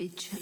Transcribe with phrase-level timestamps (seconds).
[0.00, 0.40] Bitch up，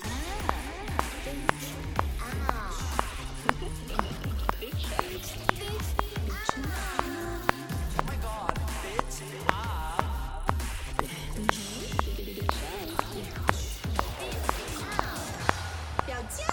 [16.07, 16.47] 表酱，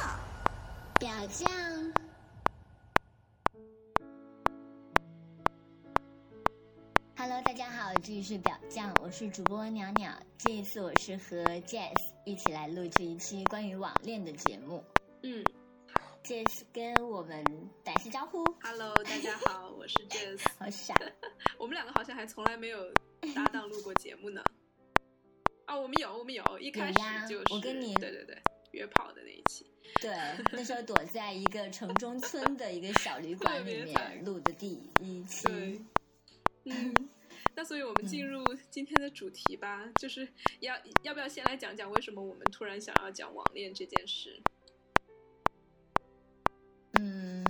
[1.00, 1.48] 表酱。
[7.16, 10.12] Hello，大家好，这里是表酱，我是主播鸟鸟。
[10.40, 11.94] 这一次我是和 Jess
[12.26, 14.84] 一起来录制一期关于网恋的节目。
[15.22, 15.44] 嗯
[16.24, 17.44] ，Jess 跟我们
[17.84, 18.44] 打声招呼。
[18.64, 20.40] Hello，大家好， 我是 Jess。
[20.58, 20.96] 好傻，
[21.60, 22.92] 我们两个好像还从来没有
[23.36, 24.44] 搭档录过节目呢。
[25.66, 26.94] 啊，我们有，我们有，一开始
[27.30, 28.36] 就是我跟你对对对
[28.72, 29.64] 约炮的那一期。
[30.02, 30.12] 对，
[30.52, 35.48] 那时候躲在一个城中村的一个小旅馆里面 录的第一期。
[36.64, 36.94] 嗯，
[37.56, 40.28] 那所以我们进入今天的主题吧，就是
[40.60, 44.38] 要要不要先来讲讲为什么我们突然想要讲网恋这件事？
[47.00, 47.46] 嗯，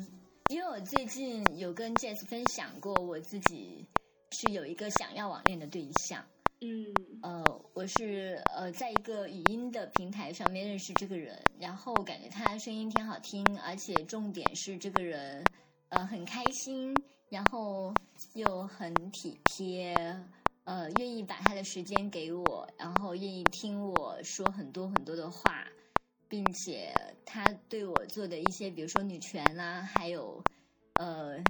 [0.49, 3.85] 因为我最近有跟 Jess 分享过，我自己
[4.31, 6.23] 是有一个想要网恋的对象。
[6.61, 15.44] 嗯，呃，我是呃在一个语音的平台上面认识这个人，然后感觉他声音挺好听，而且重点是这个人
[15.89, 16.95] 呃很开心。
[17.36, 17.94] 然后
[18.33, 19.94] 又很体贴，
[20.64, 25.67] 呃，愿意把他的时间给我，然后愿意听我说很多很多的话，
[26.30, 30.41] 并且他对我做的一些，比如说女权啦，还有
[30.94, 31.44] 呃，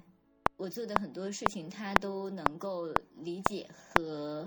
[0.57, 4.43] 我做的很多事情，他都能够理解和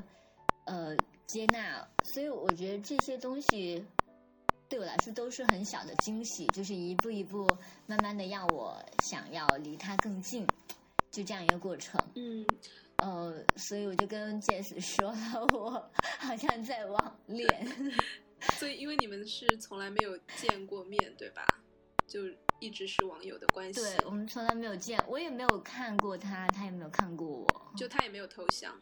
[0.64, 0.96] 呃
[1.28, 3.86] 接纳，所以我觉得这些东西
[4.68, 7.46] 对我来说都是很小的惊喜，就是一步一步
[7.86, 10.44] 慢慢的让我想要离他更近。
[11.18, 12.46] 就这样一个过程，嗯，
[12.98, 17.92] 呃，所以我就跟 Jess 说了， 我好像在网恋，
[18.56, 21.44] 所以因为你们是从来没有见过面，对吧？
[22.06, 22.20] 就
[22.60, 23.80] 一直是网友的关系。
[23.80, 28.80] 对，我们从来没有见，我也没有看过他，他也没有看过我，就他也没有头像，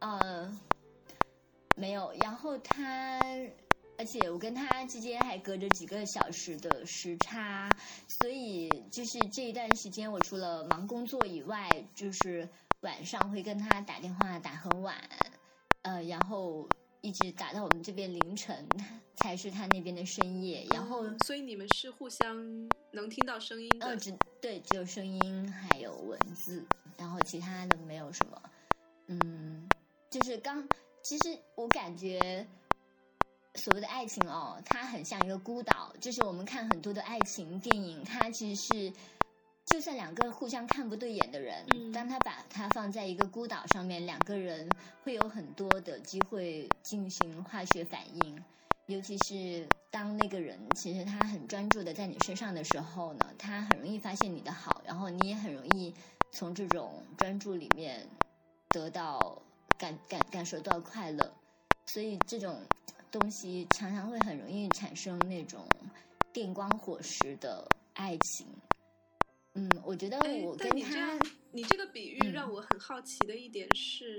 [0.00, 0.54] 呃，
[1.74, 2.12] 没有。
[2.20, 3.18] 然后他。
[4.00, 7.68] 而且我跟他之间还隔着几个小时的时差，
[8.08, 12.48] 所以就是这一段时间，我除了忙工作以外，就是
[12.80, 14.96] 晚上会跟他打电话打很晚，
[15.82, 16.66] 呃，然后
[17.02, 18.66] 一直打到我们这边凌晨
[19.16, 20.66] 才是他那边的深夜。
[20.70, 22.34] 然后，所以你们是互相
[22.92, 23.84] 能听到声音的？
[23.86, 26.64] 呃，只对，只有声音还有文字，
[26.96, 28.42] 然后其他的没有什么。
[29.08, 29.68] 嗯，
[30.08, 30.66] 就是刚，
[31.02, 32.48] 其实我感觉。
[33.56, 35.92] 所谓的爱情哦，它很像一个孤岛。
[36.00, 38.92] 就是我们看很多的爱情电影，它其实是，
[39.66, 44.68] 就算两个互相看不对眼的人，当他把它放在一个孤岛上面，两个人
[45.02, 48.44] 会有很多的机会进行化学反应。
[48.86, 55.92] 尤其是当那个人其实他很专注的在你身上的时候呢，他很容易发现你的好，然后你也很容易
[56.32, 58.08] 从这种专注里面
[58.68, 59.42] 得到
[59.76, 61.32] 感感感受到快乐。
[61.86, 62.60] 所以这种。
[63.10, 65.66] 东西常常会很容易产生那种
[66.32, 68.46] 电光火石的爱情。
[69.54, 71.18] 嗯，我觉得我跟他，
[71.50, 74.16] 你这个比喻让我很好奇的一点是，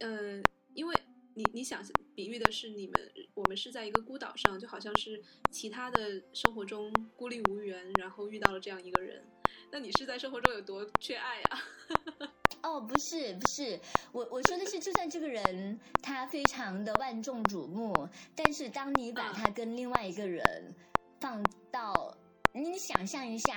[0.00, 0.42] 呃，
[0.72, 0.96] 因为
[1.34, 1.84] 你你想
[2.14, 2.94] 比喻的是你们
[3.34, 9.22] 我们是在一个孤岛上，就好像是其他的生活中孤立无援，然后遇到了这样一个人。
[9.70, 11.62] 那你是在生活中有多缺爱啊？
[12.64, 13.78] 哦，不是不是，
[14.10, 20.74] 我我说的是，就算这个人他非常的万众瞩目，但是当你把他跟另外一个人
[21.20, 22.16] 放到，
[22.52, 23.54] 你想象一下，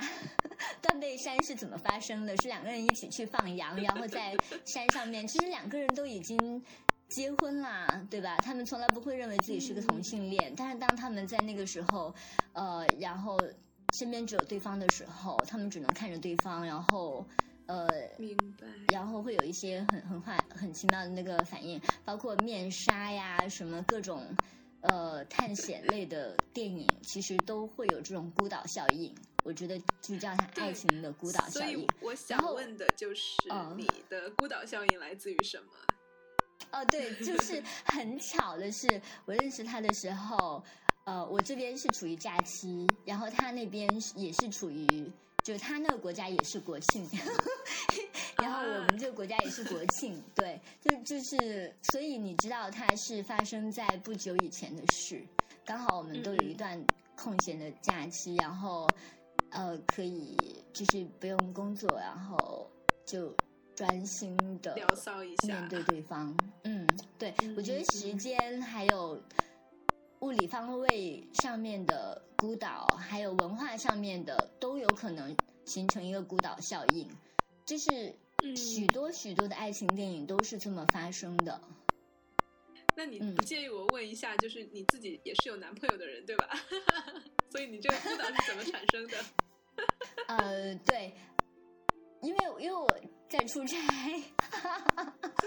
[0.82, 2.36] 断背山是怎么发生的？
[2.36, 4.36] 是两个人一起去放羊，然后在
[4.66, 6.62] 山上面，其实两个人都已经
[7.08, 8.36] 结婚啦，对吧？
[8.44, 12.14] 他们从来不会认为自己是个同性恋，但是当他们在那个时候，
[12.52, 13.40] 呃，然后
[13.94, 17.26] 身边只有对方的时候，他们只能看着对方，然后。
[17.68, 17.86] 呃，
[18.18, 18.66] 明白。
[18.88, 24.24] 然后会有一些很很坏、很奇妙的那个反应，包括面纱呀，什么各种
[24.80, 29.14] 呃探险类的电影，其实都会有这种孤岛效应。
[29.44, 31.74] 我觉得就叫它爱情的孤岛效应。
[31.74, 33.32] 所以我想问的就是，
[33.76, 35.72] 你的孤岛效应来自于什么？
[36.72, 40.64] 哦，对，就是很巧的是， 我认识他的时候，
[41.04, 45.12] 呃，我这边是处于假期，然后他那边也是处于。
[45.48, 47.08] 就他那个国家也是国庆，
[48.36, 55.24] 然后我们这个国家也是国庆，对，就就是，所以你知道它是发生在不久以前的事，
[55.64, 56.78] 刚好我们都有一段
[57.16, 58.86] 空闲的假期，然后
[59.48, 60.36] 呃可以
[60.74, 62.70] 就是不用工作，然后
[63.06, 63.34] 就
[63.74, 66.36] 专心的聊骚一下，面对对方。
[66.64, 66.86] 嗯，
[67.18, 69.18] 对，我觉得时间还有
[70.20, 77.08] 物理方位上面的孤岛，还有文化上面的，都有可能形成一个孤岛效应。
[77.64, 78.14] 就是
[78.56, 81.60] 许多许多的爱情电影都是这么发生的。
[82.96, 86.48] 那你不介意我问一下，就是你自己也是有男朋友的人对吧？
[87.50, 89.16] 所以你这个孤岛是怎么产生的？
[90.26, 91.14] 呃，对，
[92.22, 92.88] 因为因为我
[93.28, 93.76] 在出差，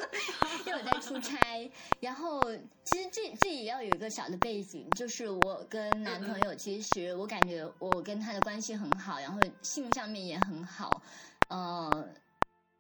[0.66, 2.42] 因为我在出差，然后
[2.84, 11.02] 其实这这也要有一个小的背景，就是我跟男朋友，其实我感觉我跟他的关系很好，然后性上面也很好，
[11.50, 12.08] 呃。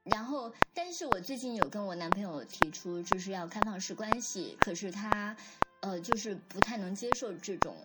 [0.04, 5.38] 然后，但是我最近有跟我男朋友提出，就是要开放式关系，可是他，
[5.82, 7.78] 呃，就是不太能接受这种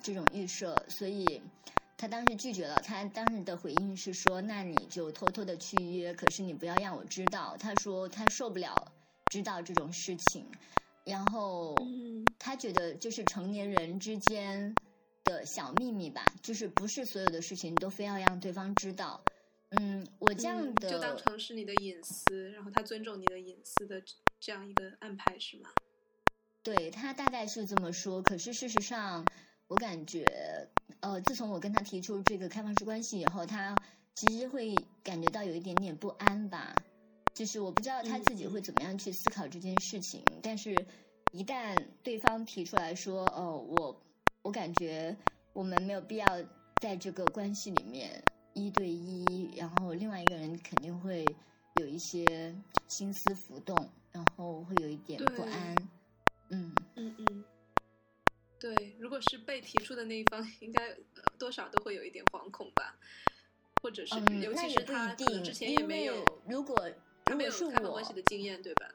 [0.00, 1.42] 这种预设，所以
[1.96, 2.80] 他当时拒绝了。
[2.82, 8.92] 他当时的回应是说：“那你就偷偷的去约，可是你不要让我知道。”他说他受不了
[9.30, 10.46] 知道这种事情，
[11.04, 11.74] 然后
[12.38, 14.74] 他觉得就是成年人之间
[15.24, 19.24] 的小秘密吧，就是不是所有的事情都非要让对方知道。
[19.70, 24.00] 嗯，我这样的就当成是你的隐私，然后他尊重你的隐私的
[24.38, 25.70] 这样一个安排是吗？
[26.62, 29.24] 对他大概是这么说，可是事实上，
[29.68, 30.24] 我感觉，
[31.00, 33.76] 呃，自从我跟他提出这个开放式关系以后，他
[34.14, 36.74] 其实会感觉到有一点点不安吧。
[37.34, 40.74] 就是我不知道他自己会怎么样去思考这件事情，但是
[41.32, 44.02] 一旦对方提出来说，哦，我
[44.42, 45.16] 我感觉
[45.52, 46.26] 我们没有必要
[46.80, 48.22] 在这个关系里面。
[48.54, 51.26] 一对一，然后另外一个人肯定会
[51.78, 52.24] 有一些
[52.88, 53.76] 心思浮动，
[54.10, 55.76] 然后会有一点不安。
[56.48, 57.44] 嗯嗯嗯，
[58.74, 60.96] 对，如果是被提出的那一方，应该
[61.38, 62.96] 多少都会有一点惶恐吧，
[63.82, 66.76] 或者是，尤其是他之前也没有，如果
[67.24, 68.88] 他没有开放关系的经验，对吧？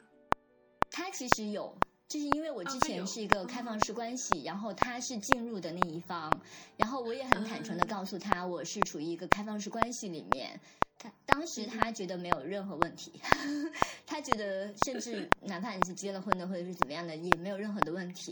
[0.90, 1.78] 他其实有。
[2.10, 6.30] 就是因为我之前是一个开放式关系，然后他是进入的那一方，
[6.76, 10.60] 然后我也很坦诚的告诉他我是处于一个开放式关系里面，
[11.00, 13.14] 他当时他觉得没有任何问题，
[14.06, 18.30] 他觉得甚至 哪怕你是结了婚的或者是怎么样的也没有任何的问题，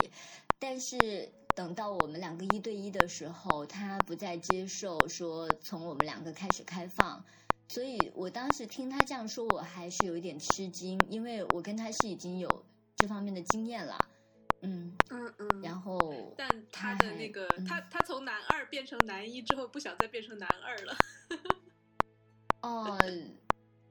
[0.59, 7.23] 但是等到我们两个一对一的时候，他不再接受说从我们两个开始开放，
[7.67, 12.65] 所以我当时听他这样说，我还是有一点吃惊，因为我跟他是已经有。
[13.01, 13.97] 这方面的经验了，
[14.59, 20.97] 嗯嗯嗯，然后，但他的那个他他从男二变成男一之后，不想再变成男二了。
[22.61, 22.97] 哦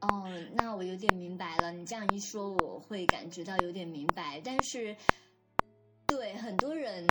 [0.03, 1.73] 哦，那我有点明白了。
[1.73, 4.43] 你这样一说，我会感觉到有点明白。
[4.45, 4.97] 但是，对
[6.49, 7.07] 很多人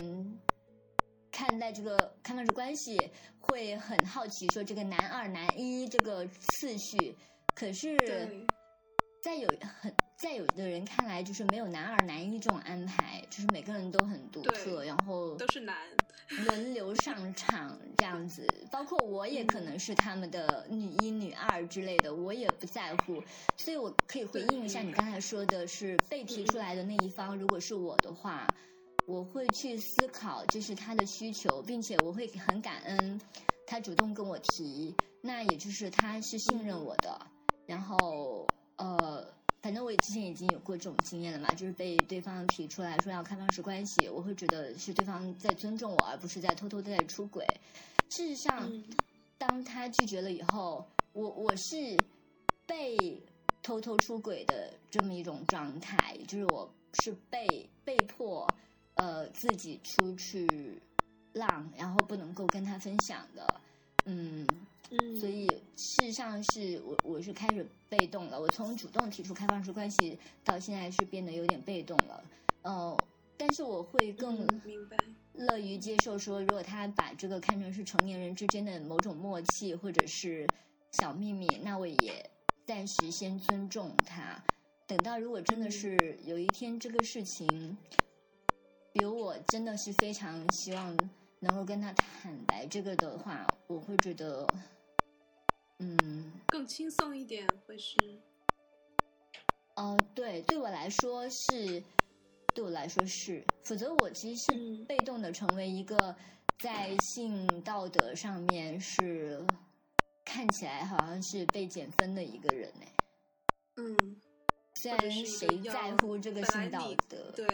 [1.30, 2.98] 看待这个开放式关系，
[3.38, 7.16] 会很好奇，说这个男二男一这个次序，
[7.54, 7.96] 可是，
[9.22, 9.48] 在有
[9.80, 9.94] 很。
[10.16, 15.76] 在有的人看来，就是没有男二男一这种安排，就是每个人都很独特，然后都是男，
[16.44, 18.44] 轮流上场这样子。
[18.72, 23.22] 包括我也可能是他们的女一、女二之类的，我也不在乎。
[23.56, 28.44] 所以我可以回应一下你刚才说的是被提出来的那一方，如果是我的话，
[29.08, 33.18] 我会去思考就是他的需求，并且我会很感恩
[33.66, 37.18] 他主动跟我提，那也就是他是信任我的，
[37.66, 38.46] 然后
[38.76, 39.26] 呃。
[39.60, 47.44] 反正我之前已经有过这种经验了嘛，就是被对方提出来说要开放式关系，我会觉得是对方在尊重我，而不是在偷偷的在出轨。
[48.08, 48.70] 事实上，
[49.36, 51.98] 当他拒绝了以后，我我是
[52.66, 53.20] 被
[53.60, 56.72] 偷偷出轨的这么一种状态，就是我
[57.02, 58.46] 是被被迫
[58.98, 60.46] 呃自己出去
[61.32, 63.60] 浪，然后不能够跟他分享的，
[64.04, 64.46] 嗯。
[64.90, 68.40] 嗯，所以事实上是我我是开始被动了。
[68.40, 72.24] 我从主动提出开放式关系到现在是变得有点被动了。
[72.62, 72.96] 嗯，
[73.36, 74.96] 但是我会更明白
[75.34, 80.46] 乐于接受说，如果他把这个看成是成年人之间的某种默契或者是
[80.92, 82.30] 小秘密，那我也
[82.64, 84.42] 暂时先尊重他。
[84.86, 87.76] 等到如果真的是有一天这个事情，
[88.98, 90.96] 比如我真的是非常希望
[91.38, 94.44] 能够跟他坦白这个的话，我会觉得。
[95.78, 97.94] 嗯，更轻松一点会是，
[99.76, 101.80] 哦，对，对我来说是，
[102.52, 106.16] 对我来说是，否则我其实是被动的成为一个
[106.58, 109.40] 在性道德上面是
[110.24, 112.86] 看起来好像是被减分的一个人呢。
[113.76, 114.20] 嗯。
[114.78, 117.46] 虽然谁在乎这个性道德对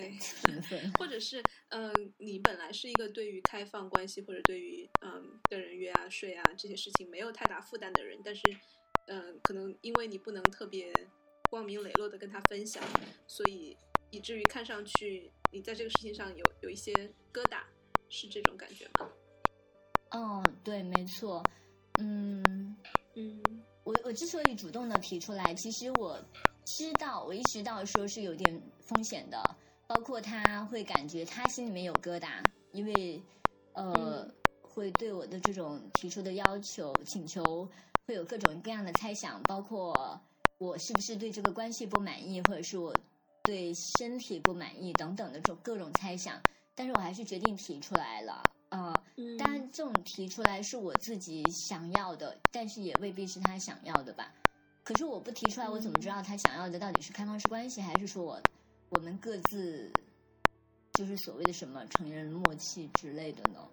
[0.45, 8.43] 评分，或者是嗯，你本来是一个对于开放关系或者对于嗯跟人约啊睡啊这些事情没有太大负担的人，但是
[9.07, 10.93] 嗯，可能因为你不能特别
[11.49, 12.83] 光明磊落的跟他分享，
[13.27, 13.75] 所以
[14.11, 16.93] 以至于看上去你在这个事情上有有一些
[17.33, 17.63] 疙瘩，
[18.11, 19.11] 是这种感觉吗？
[20.11, 21.43] 嗯，对，没错，
[21.99, 22.77] 嗯
[23.15, 23.43] 嗯，
[23.83, 26.23] 我我之所以主动的提出来，其实我
[26.65, 29.57] 知道，我意识到说是有点风险的，
[29.87, 32.43] 包括他会感觉他心里面有疙瘩，
[32.73, 33.23] 因为
[33.75, 34.27] 呃，
[34.63, 37.69] 会对我的这种提出的要求、请求
[38.07, 40.19] 会有各种各样的猜想，包括
[40.59, 42.95] 我是不是对这个关系不满意，或者是我
[43.43, 46.41] 对身体不满意等等的这种各种猜想，
[46.75, 48.43] 但是我还是决定提出来了。
[48.71, 54.33] 呃，嗯当然，这种提出来是我自己想要的，但是也未必是他想要的吧。
[54.85, 58.41] 可是我不提出来，我怎么知道他想要的到底是开放式关系，还是说我
[58.91, 59.91] 我们各自
[60.93, 63.69] 就是所谓的什么成人默契之类的呢？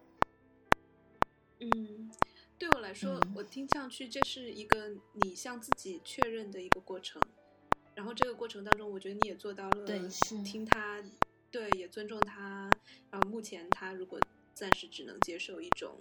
[1.59, 2.09] 嗯，
[2.57, 7.21] 对我来说，嗯我听上去这是一个你向自己确认的一个过程。
[7.93, 11.03] 然后这个过程当中，我觉得你也做到了，对是听他，
[11.51, 12.69] 对，也尊重他。
[13.11, 14.17] 然后目前他如果
[14.53, 15.97] 暂时只能接受一种，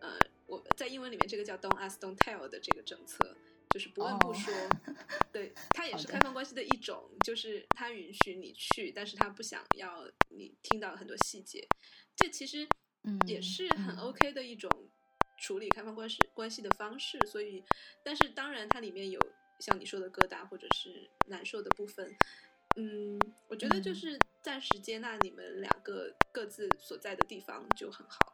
[0.00, 3.34] 呃，我在英文里面这个叫 “don't ask, don't tell” 的这个政策，
[3.72, 4.52] 就是不问不哦说。
[5.32, 11.66] 对，它也是开放关系的一种，就是他允许你去，但是他不想要你听到很多细节。
[12.16, 12.66] 这其实
[13.04, 14.70] 嗯，也是很嗯 OK 的一种
[15.38, 17.18] 处理开放关系关系的方式。
[17.26, 17.64] 所以，
[18.04, 19.20] 但是当然它里面有
[19.60, 22.16] 像你说的疙瘩或者是难受的部分。
[22.76, 28.32] 嗯，我觉得就嗯是暂时接纳你们两个各自所在的地方就很好，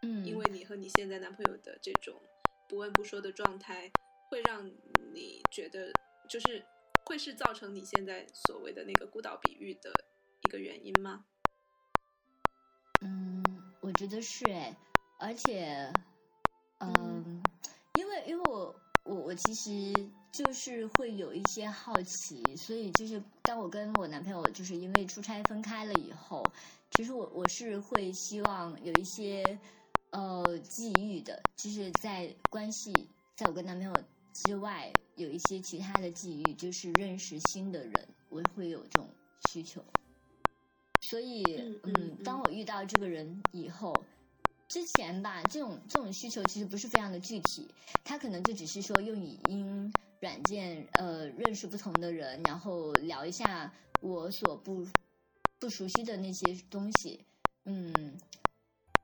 [0.00, 2.18] 嗯，因为你和你现在男朋友的这种
[2.66, 3.92] 不问不说的状态，
[4.34, 4.68] 会让
[5.12, 5.92] 你觉得
[6.28, 6.60] 就是
[7.04, 9.92] 会是造成你现在所谓的那个孤岛比喻的
[10.42, 11.24] 一个原因吗？
[13.02, 13.44] 嗯，
[13.80, 14.76] 我觉得是哎，
[15.20, 15.88] 而且，
[16.80, 17.40] 嗯，
[17.96, 18.74] 因为因为我
[19.04, 19.94] 我我其实
[20.32, 26.42] 就是会有一些好奇，所以就是当我跟我男朋友就是因为出差分开了以后，
[26.90, 29.44] 其实我我是会希望有一些
[30.10, 32.92] 呃际遇的，就是在关系
[33.36, 33.94] 在我跟男朋友
[34.34, 37.92] 之外有一些其他的际遇，就是认识新的人，
[38.28, 39.08] 我会有这种
[39.48, 39.82] 需求。
[41.00, 41.44] 所以，
[41.84, 43.94] 嗯当我遇到这个人以后，
[44.68, 47.68] 之前吧，这种这种需求其实不是非常的具体，
[48.02, 54.86] 他可能就只是说用语音软件，呃，认识不同的人，然后聊一下我所不
[55.60, 57.24] 不熟悉的那些东西，
[57.66, 58.18] 嗯，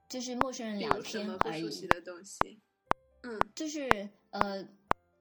[0.09, 1.87] 就是陌生人聊天而已不熟悉。
[1.87, 2.59] 的东西？
[3.23, 4.67] 嗯就是呃，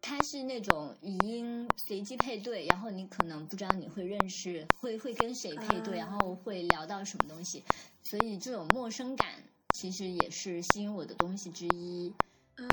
[0.02, 6.08] 它是那种语音随机配对，然后你可能不知道你会认识，会会跟谁配对，啊。
[6.08, 7.64] 然后会聊到什么东西，
[8.04, 9.44] 所以这种陌生感
[9.76, 12.14] 其实也是吸引我的东西之一。
[12.56, 12.68] 嗯，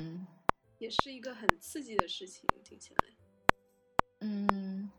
[0.00, 0.26] 嗯。
[0.78, 3.04] 也是一个很刺激的事情，听起来。
[4.20, 4.90] 嗯。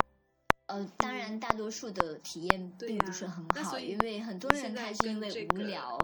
[0.68, 3.44] 呃，当然，大多数的体验并不是很。
[3.64, 5.98] 好，因为很多人他是因为跟这个无聊，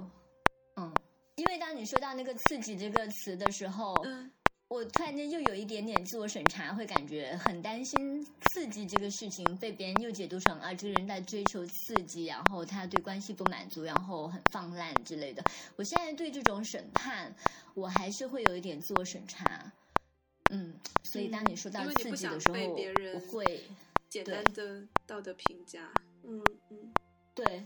[0.77, 0.91] 嗯，
[1.35, 4.31] 因为当你说到那个“刺激”这个词的时候，嗯
[4.67, 15.43] 我突然间又有一点点自我审查，会感觉很担心刺激这个事情被别人又解读成啊，这个人在追求刺激，然后他对关系不满足，然后很放烂之类的。
[15.75, 17.33] 我现在对这种审判，
[17.75, 19.71] 我还是会有一点自我审查。
[20.49, 23.63] 嗯，所以当你说到刺激的时候，被别人我会
[24.09, 25.91] 简单的道德评价。
[26.23, 26.91] 嗯嗯
[27.35, 27.65] 对，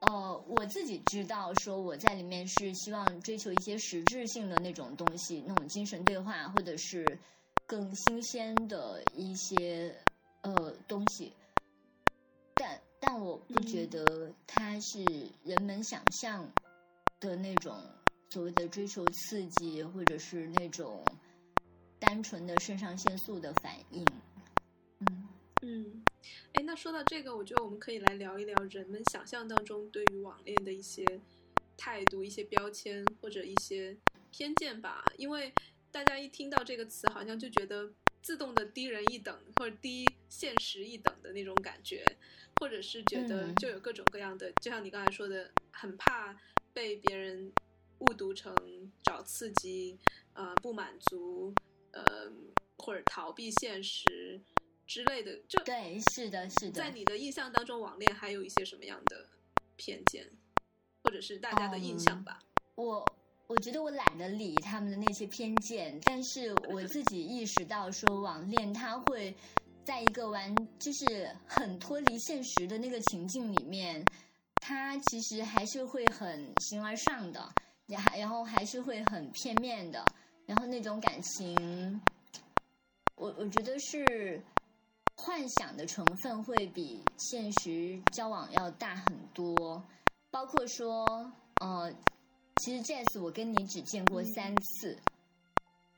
[0.00, 7.18] 呃，我自己知道，说我在里面是希望追求一些实质性的那种东西，那种精神对话，或者是
[7.66, 9.94] 更新鲜的一些
[10.42, 11.32] 呃东西。
[12.54, 15.04] 但但我不觉嗯得它是
[15.42, 16.48] 人们想象
[17.18, 17.74] 的那种
[18.30, 21.02] 所谓的追求刺激，或者是那种
[21.98, 24.04] 单纯的肾上腺素的反应。
[26.76, 31.04] 说到这个，我觉得我们可以来聊一聊人们想象当中对于网恋的一些
[31.76, 33.96] 态度、一些标签或者一些
[34.30, 35.02] 偏见吧。
[35.16, 35.52] 因为
[35.90, 37.90] 大家一听到这个词，好像就觉得
[38.20, 42.04] 自动的低人一等，或者低现实一等的那种感觉，
[42.60, 46.38] 或者是觉得嗯就有各种各样的，就像你刚才说的，很怕
[46.74, 47.50] 被别人
[48.00, 48.54] 误读成
[49.02, 49.98] 找刺激，
[50.34, 51.54] 呃，不满足，
[51.92, 52.04] 呃，
[52.76, 54.38] 或者逃避现实
[54.86, 55.36] 之类的。
[55.48, 56.72] 就对，是的，是的。
[56.72, 59.26] 在你的印象当中，网恋还有一些什么样的
[59.76, 60.26] 偏见，
[61.02, 62.38] 或者是大家的印象吧？
[62.74, 63.04] 我
[63.46, 69.34] 我觉得我懒得理他们的那些偏见，但是我自己意识到说网恋它会
[69.84, 74.04] 在一个完就是很脱离现实的那个情境里面，
[74.56, 77.48] 它其实还是会很形而上的，
[77.86, 80.04] 然还然后还是会很片面的，
[80.44, 82.00] 然后那种感情，
[83.14, 84.42] 我我觉得是
[85.26, 89.82] 幻想的成分会比现实交往要大很多。
[90.30, 91.04] 包括说，
[91.60, 91.92] 呃，
[92.62, 94.96] 其实 Jazz 我跟你只见过三次，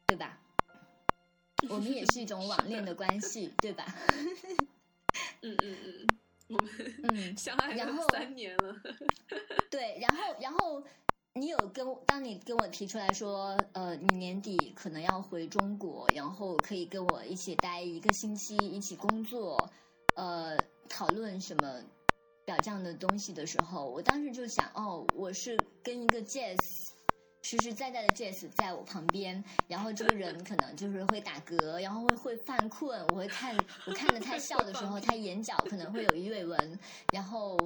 [0.07, 0.39] 对吧？
[1.69, 3.85] 我们也是一种网恋的关系，对吧？
[5.43, 6.07] 嗯嗯嗯，
[6.49, 6.71] 我们
[7.13, 8.75] 嗯相爱然后了三年了。
[9.71, 10.83] 对，然后然后
[11.38, 19.71] 你有跟当你跟我提出来说，呃，你年底可能要回中国，然后可以跟我一起待一个星期，一起工作，
[20.16, 21.80] 呃，讨论什么
[22.45, 26.59] 表这样的东西的时候，我当时就想，哦，我是跟一个 Jazz。
[27.40, 36.78] 实实在在的 Jazz 在我旁边，然后这个人可能就是会打嗝，然后会会犯困，我会看我看着他笑的时候，他眼角可能会有鱼尾纹，
[37.12, 37.57] 然后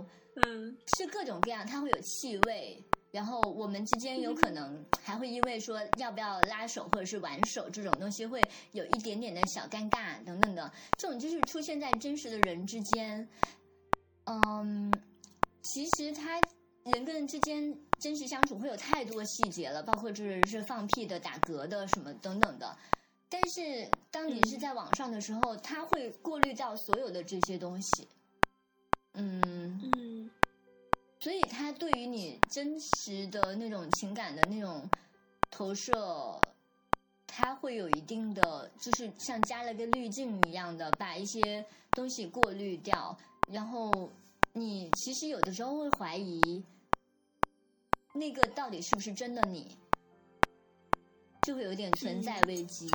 [0.45, 8.43] 嗯是各种各样，他会有气味，然后我们之间有可能还会因为说要不要拉手或者是挽手这种东西，会
[8.73, 13.29] 有一点点的小尴尬等等的，这种就是出现在真实的人之间。
[14.25, 14.91] 嗯，
[15.63, 16.41] 其实他
[16.85, 22.77] 人跟人之间真实相处会有太多细节了，包括就是是放屁的、打嗝的什么等等的。
[23.29, 28.09] 但是当你是在网上的时候，他会过滤掉所有的这些东西。
[29.15, 29.43] 嗯，
[29.83, 30.02] 嗯
[31.23, 34.91] 所以他对于你真实的那种情感的那种
[35.53, 36.41] 投射，
[37.29, 43.17] 他会有一定的，就是像加了个滤镜一样的，把一些东西过滤掉。
[43.53, 44.11] 然后
[44.53, 46.65] 你其实有的时候会怀疑，
[48.15, 49.79] 那个到底是不是真的你，
[51.47, 52.91] 就会有点存在危机。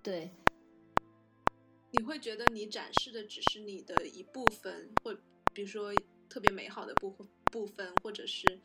[0.00, 0.30] 对，
[1.90, 5.12] 你会觉得你展示的只是你的一部分，或
[5.52, 5.92] 比如说
[6.28, 8.60] 特别美好的部分部分，或者是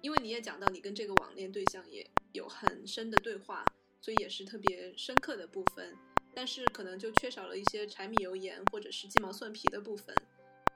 [0.00, 3.64] 因为你也讲到你跟这个网恋对象也有很深的对话，
[4.00, 5.94] 所以也是特别深刻的部分，
[6.34, 10.14] 但是可能就缺少了一些柴米油盐或者是鸡毛蒜皮的部分，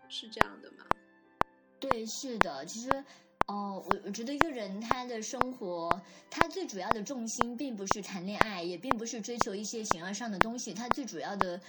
[0.08, 0.86] 是这样的吗？
[1.78, 2.90] 对，是的，其实，
[3.46, 5.88] 哦、我我觉得一个人他的生活，
[6.30, 11.61] 他最主要的重心并不是谈恋爱，也并不是追求一些形而上的东西，他最主要的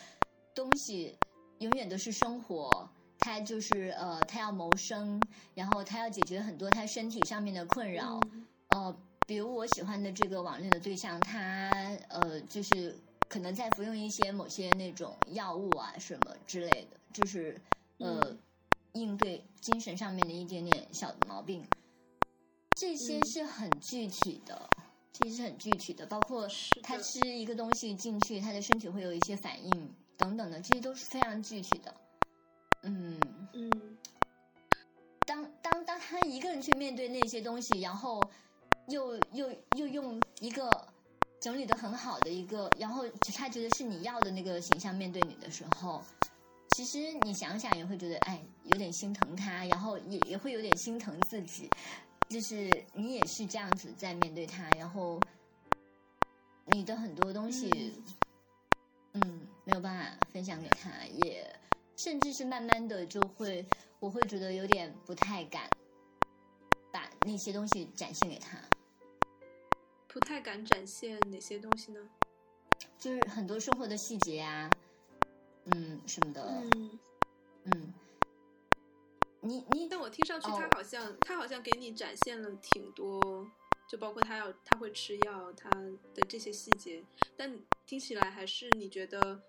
[0.54, 1.18] 东西
[1.60, 2.90] 永远都是生活。
[3.22, 5.22] 他就是呃，他要谋生，
[5.54, 8.20] 然后他要解决很多他身体上面的困扰。
[8.34, 11.40] 嗯呃，比如我喜欢的这个网恋的对象，他
[12.10, 12.98] 呃，就是
[13.30, 17.60] 可能在服用一些某些那种药物啊什么之类的，就是
[18.00, 18.40] 呃，嗯
[18.94, 21.64] 应对精神上面的一点点小的毛病，
[22.76, 24.70] 这些嗯是很具体的，
[25.14, 26.48] 这些是很具体的，包括
[26.82, 31.94] 他吃一个东西进去，他的身体会有一些反应等等的，这些都是非常具体的。
[32.84, 33.20] 嗯，
[33.54, 33.98] 嗯。
[35.26, 38.22] 当当当他一个人去面对那些东西，然后
[38.88, 40.70] 又又又用一个
[41.40, 46.04] 整理的很好的一个，然后他觉得是你要的那个形象面对你的时候，
[46.76, 51.70] 其实你想想也会觉得，哎，有点心疼他，然后也也会有点心疼自己，
[52.28, 55.20] 就是你也是这样子在面对他，然后
[56.66, 57.94] 你的很多东西，
[59.14, 60.90] 嗯，没有办法分享给他，
[61.24, 61.56] 也
[61.96, 63.66] 甚至是慢慢的就会，
[64.00, 65.70] 我会觉得有点不太敢
[66.92, 68.58] 把那些东西展现给他，
[70.08, 72.10] 不太敢展现哪些东西呢？
[72.98, 74.70] 就是很多生活的细节啊，
[75.66, 77.00] 嗯，什么的，嗯，
[77.66, 77.94] 嗯，
[79.42, 83.48] 你你但我听上去他哦好像、他好像给你展现了挺多，
[83.88, 87.04] 就包括他要他会吃药他的这些细节，
[87.38, 89.40] 但听起来还是你觉得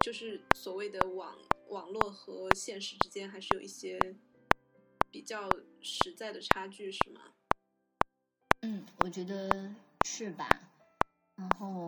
[0.00, 1.36] 就是所谓的网
[1.70, 3.98] 网络和现实之间还是有一些
[5.10, 5.48] 比较
[5.80, 7.20] 实在的差距，是吗？
[8.62, 9.72] 嗯，我觉得
[10.04, 10.48] 是吧？
[11.36, 11.86] 然后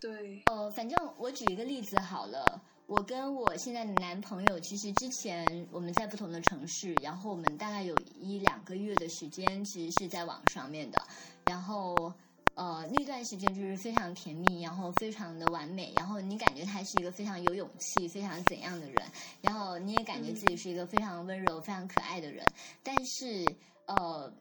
[0.00, 2.62] 对，呃，反正我举一个例子好了。
[2.86, 11.02] 我跟我现在的男朋友，其实之前我们在不同的城市，然后我们大概有一两个月的时间，其实是在网上面的。
[11.46, 12.14] 然后
[12.56, 18.96] 呃，那段时间就是非常甜蜜，然后非常的完美，然后你感觉他是一个非常有勇气、非常怎样的人，
[19.42, 22.42] 然后你也感觉自己是一个非常温柔、非常可爱的人。
[22.82, 23.44] 但是
[23.86, 24.32] 呃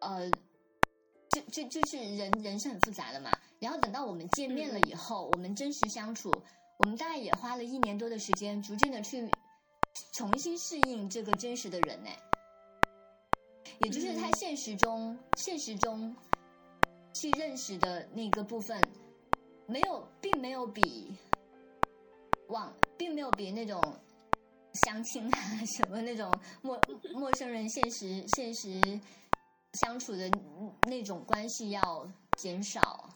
[0.00, 0.30] 呃，
[1.30, 3.32] 就就就是人人是很复杂的嘛。
[3.58, 6.30] 然后等到我们见面了以后，我们真实相处，
[6.80, 9.26] 我们大概也花了一年多的时间，逐渐的去
[10.12, 12.10] 重新适应这个真实的人呢。
[13.78, 16.14] 也就是他现实中、现实中
[17.12, 18.80] 去认识的那个部分，
[19.66, 21.16] 没有，并没有比
[22.48, 23.80] 网，并没有比那种
[24.84, 25.38] 相亲啊
[25.76, 26.30] 什么那种
[26.62, 26.80] 陌
[27.12, 28.80] 陌生人现实现实
[29.80, 30.30] 相处的
[30.88, 33.08] 那种关系要减少。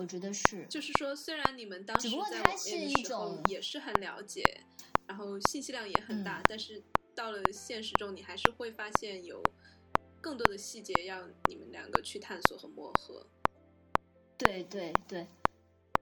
[0.00, 4.42] 我觉得是，就是说，虽然你们当时只不过在它是一网恋的时候种也是很了解，
[5.06, 6.82] 然后信息量也很大，嗯但是
[7.14, 9.40] 到了现实中，你还是会发现有
[10.24, 13.26] 更多的细节要你们两个去探索和磨合。
[14.38, 15.26] 对对对，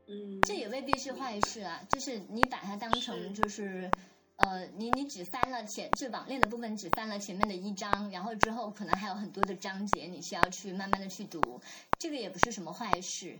[0.06, 1.84] 嗯，这也未必是坏事啊。
[1.90, 3.90] 就是你把它当成就是，
[4.36, 11.60] 呃，你你只翻了前就网恋的部分只翻了前面的一章，然后之后可能还有很多的章节你需要去慢慢的去读，
[11.98, 13.36] 这个也不是什么坏事。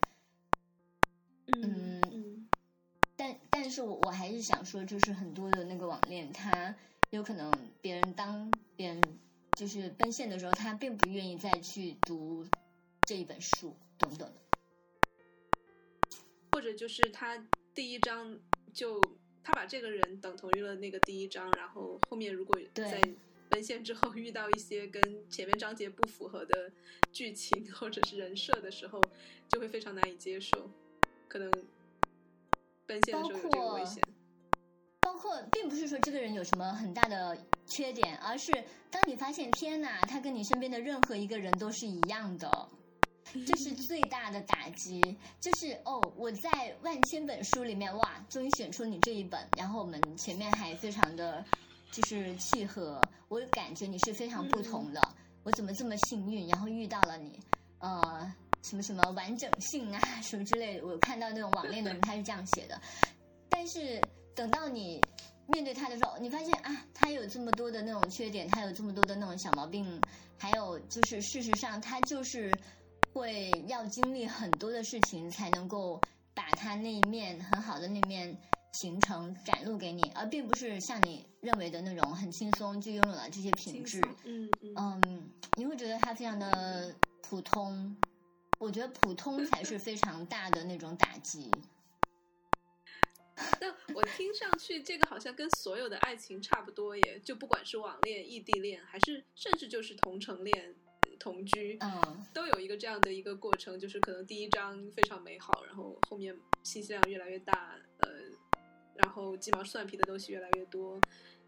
[1.46, 2.48] 嗯嗯
[3.14, 6.74] 但但是我我还是想说，就是很多的那个网恋，它
[7.10, 9.00] 有可能别人当别人
[9.58, 12.46] 就是奔现的时候，他并不愿意再去读
[13.06, 14.40] 这一本书等等的。
[16.52, 18.38] 或者就是他第一章
[18.72, 19.00] 就
[19.42, 23.00] 他把这个人等同于了那个第一章，然后后面如果对在
[23.48, 26.72] 奔现之后遇到一些跟前面章节不符合的
[27.12, 29.00] 剧情或者是人设的时候，
[29.48, 30.70] 就会非常难以接受，
[31.28, 31.50] 可能
[32.86, 34.02] 奔现的时候有这个危险。
[35.22, 38.52] 包括并不是说这个人有什么很大的缺点，而是
[38.90, 42.68] 当你发现天哪，他跟你身边的任何一个人都是一样的，
[43.46, 45.00] 这是最大的打击。
[45.40, 51.44] 就是哦，我在万千本书里面，哇，终于选出你这一本，然后我们前面还非常的
[51.92, 55.00] 就是契合，我感觉你是非常不同的，
[55.44, 57.38] 我怎么这么幸运，然后遇到了你，
[57.78, 60.84] 呃，什么什么完整性啊，什么之类的。
[60.84, 62.80] 我看到那种网恋的人，他是这样写的，
[63.48, 64.02] 但是
[64.34, 65.00] 等到你
[65.46, 70.00] 面对他的时候，你发现啊，他有这么多的那种缺点，他有这么多的那种小毛病，
[70.38, 72.56] 还有就是事实上他就是
[73.12, 76.00] 会要经历很多的事情才能够
[76.34, 78.34] 把他那一面很好的那面
[78.72, 84.00] 形成展露给你，而并不是像你认为的那种很轻松就拥有了这些品质。
[84.24, 87.94] 嗯嗯嗯，你会觉得他非常的普通，
[88.58, 91.50] 我觉得普通才是非常大的那种打击。
[93.60, 108.08] 但我听上去，这个好像跟所有的爱情差不多耶，就不管是网恋、异地恋，还是甚至就是同城恋、呃同居，嗯，都有一个这样的一个过程，就是可能第一章非常美好，然后后面信息量越来越大，呃，
[108.96, 111.00] 然后鸡毛蒜皮的东西越来越多，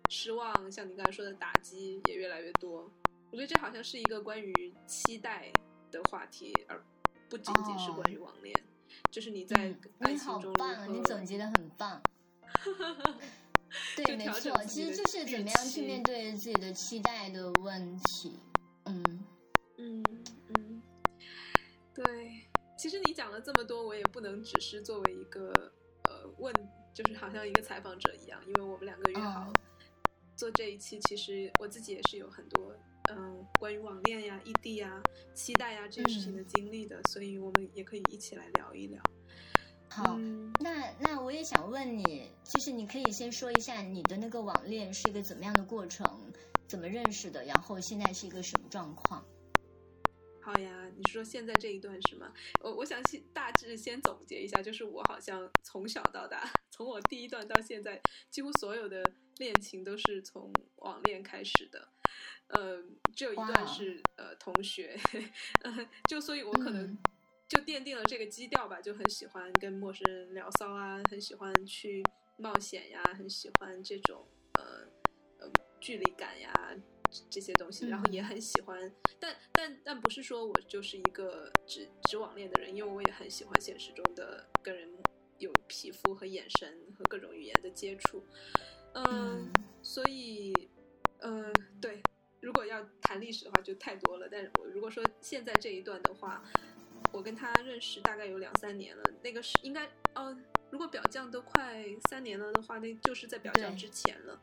[0.09, 2.90] 失望，像你刚才说的打击也越来越多。
[3.33, 5.53] 我觉得这好像是一个关于期待
[5.90, 6.81] 的话题，而
[7.29, 8.55] 不仅仅是关于网恋。
[9.11, 12.03] 就是你在嗯爱情中如何棒，你总结的很棒。
[13.97, 18.39] 对，没错，其实就是怎么样去面对自己的期待的问题。
[18.85, 19.25] 嗯，
[19.79, 20.03] 嗯
[20.57, 20.83] 嗯，
[21.95, 25.53] 对，其实你讲了这么多，我也不能只是作为一个
[26.05, 26.55] 呃问，
[26.93, 29.55] 就是好像一个采访者一样，因为我们两个约好、嗯
[30.37, 32.77] 做这一期，其实我自己也是有很多
[33.11, 35.03] 嗯、关于网恋呀、异地呀、
[35.35, 39.03] 期待呀这些事情的嗯经历的，所以我们也可以一起来聊一聊。
[39.90, 46.33] 好，嗯那那我也想问你，就是你可以先说一下你的那个网恋是一个怎么样的过程，
[46.67, 49.25] 怎么认识的，然后现在是一个什么状况？
[50.40, 52.33] 好呀，你说现在这一段是吗？
[52.61, 59.03] 我我想先大致先总结一下，就是我好像从小到大， 从我第一段到现在，几乎所有的
[59.37, 61.88] 恋情都是从网恋开始的。
[62.49, 62.83] 呃，
[63.15, 64.97] 只有一段是呃同学，
[65.63, 66.99] 呃，就所以我可能嗯。
[67.47, 72.03] 就奠定了这个基调吧，就很喜欢跟陌生人聊骚啊，很喜欢去
[72.39, 74.89] 冒险呀，很喜欢这种呃
[75.39, 76.53] 呃距离感呀
[77.31, 78.13] 这些东西，然后嗯。
[78.13, 84.89] 也很喜欢，但但但不是说我就是一个只只网恋的人，因为我也很喜欢现实中的跟人
[85.39, 88.25] 有皮肤和眼神和各种语言的接触，
[88.95, 89.53] 嗯，嗯。
[89.83, 90.53] 所以
[91.21, 92.03] 呃对，
[92.45, 96.45] 如果要谈历史的话就太多了，但是我如果说现在这一段的话，
[97.11, 100.37] 我跟他认识大概有两三年了，那个是应该哦，
[100.71, 104.39] 如果表降都快三年了的话，那就是在表降之前了，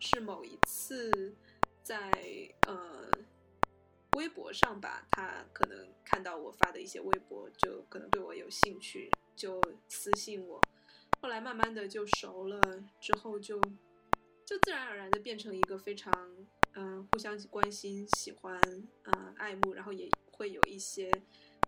[0.00, 1.34] 是某一次
[1.82, 2.10] 在
[2.66, 3.10] 呃
[4.16, 10.58] 微博上吧，他可能看到我发的一些微博，就可能对我有兴趣，就私信我，
[11.20, 12.58] 后来慢慢的就熟了，
[12.98, 13.60] 之后就
[14.46, 16.10] 就自然而然的变成一个非常
[16.74, 21.10] 嗯、呃互相关心、喜欢嗯、呃爱慕，然后也会有一些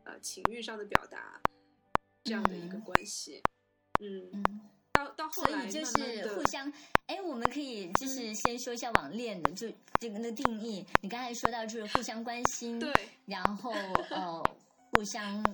[0.04, 1.40] 呃情欲上的表达
[2.24, 3.42] 这样的一个嗯关系，
[4.00, 4.60] 嗯，嗯，
[4.92, 6.72] 到到后来所以就是互相，
[7.06, 10.86] 哎，我们可以就是先说一下网恋的，就这个那个定义。
[11.02, 12.92] 你刚才说到就是互相关心，对，
[13.26, 13.72] 然后
[14.10, 14.42] 呃，
[14.92, 15.44] 互相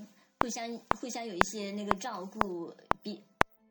[0.41, 3.23] 互相互相有一些那个照顾，比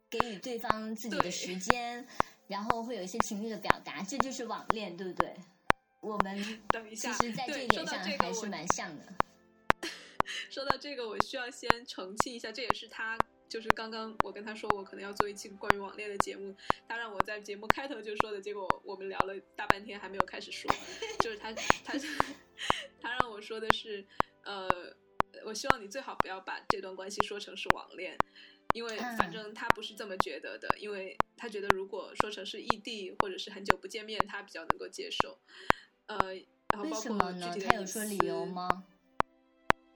[0.10, 2.06] 给予对方自己的时间，
[2.48, 5.34] 然后会有一些情绪的表达，这就是网恋，对不对？
[6.02, 6.38] 我们
[6.70, 9.14] 等一下，其实，在这对一点上说到这个我还是蛮像的。
[10.50, 16.56] 说到这个，我需要先澄清一下，这也是他就是刚刚我跟他说我可能要做一期关于网恋的节目，
[16.88, 20.72] 他让我在节目开头就说的，结果我们聊了大半天还没有开始说，
[21.20, 21.94] 就是他他
[23.02, 24.06] 他让我说的是，
[24.44, 24.68] 呃，
[25.46, 28.16] 我希望你最好不要把这段关系说成是网恋，
[28.74, 35.40] 因为反正他不是这么觉得的，因为他觉得如果说成是异地或者是很久不见面，他比较能够接受，
[36.10, 36.34] 呃，
[36.74, 38.68] 然后包括具体的他有说理由吗？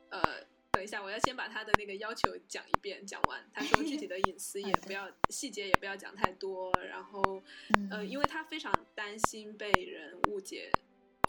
[0.10, 0.22] 呃。
[0.74, 3.48] 等一下，我要先把他的那个要求讲一遍，讲完。
[3.54, 6.74] 他说具体的隐私 也不要，细节也不要讲太多。
[6.90, 7.44] 然后，
[7.92, 10.72] 呃，因为他非常担心被人误解，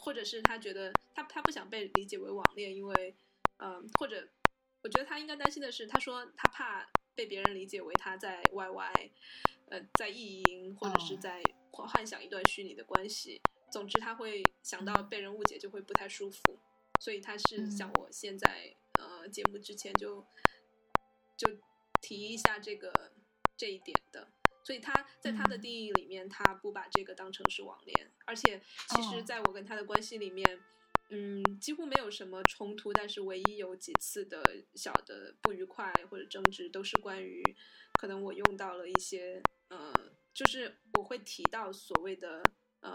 [0.00, 3.14] 或者是他觉得他他不想被理解为网恋，因为，
[3.58, 4.26] 嗯，或者
[4.82, 9.10] 我觉得他应该担心的是，他说他怕被别人理解为他在 YY，
[9.68, 13.42] 呃，在意淫或者是在幻想一段虚拟的关系。
[13.74, 16.38] 总之，他会想到被人误解就会不太舒服，
[17.00, 18.76] 所以他是想我现在。
[18.96, 20.24] 呃，节目之前就
[21.36, 21.48] 就
[22.00, 22.92] 提一下这个
[23.56, 24.30] 这一点的，
[24.62, 30.60] 所以他在他的定义里面，他不把这个当成是网恋，而且其实在我跟他的关系里面，
[31.10, 34.40] 嗯，几乎没有什么冲突，但是唯一有几次的
[34.76, 37.42] 小的不愉快或者争执，都是关于
[37.98, 39.92] 可能我用到了一些呃，
[40.32, 42.40] 就是我会提到所谓的
[42.78, 42.92] 呃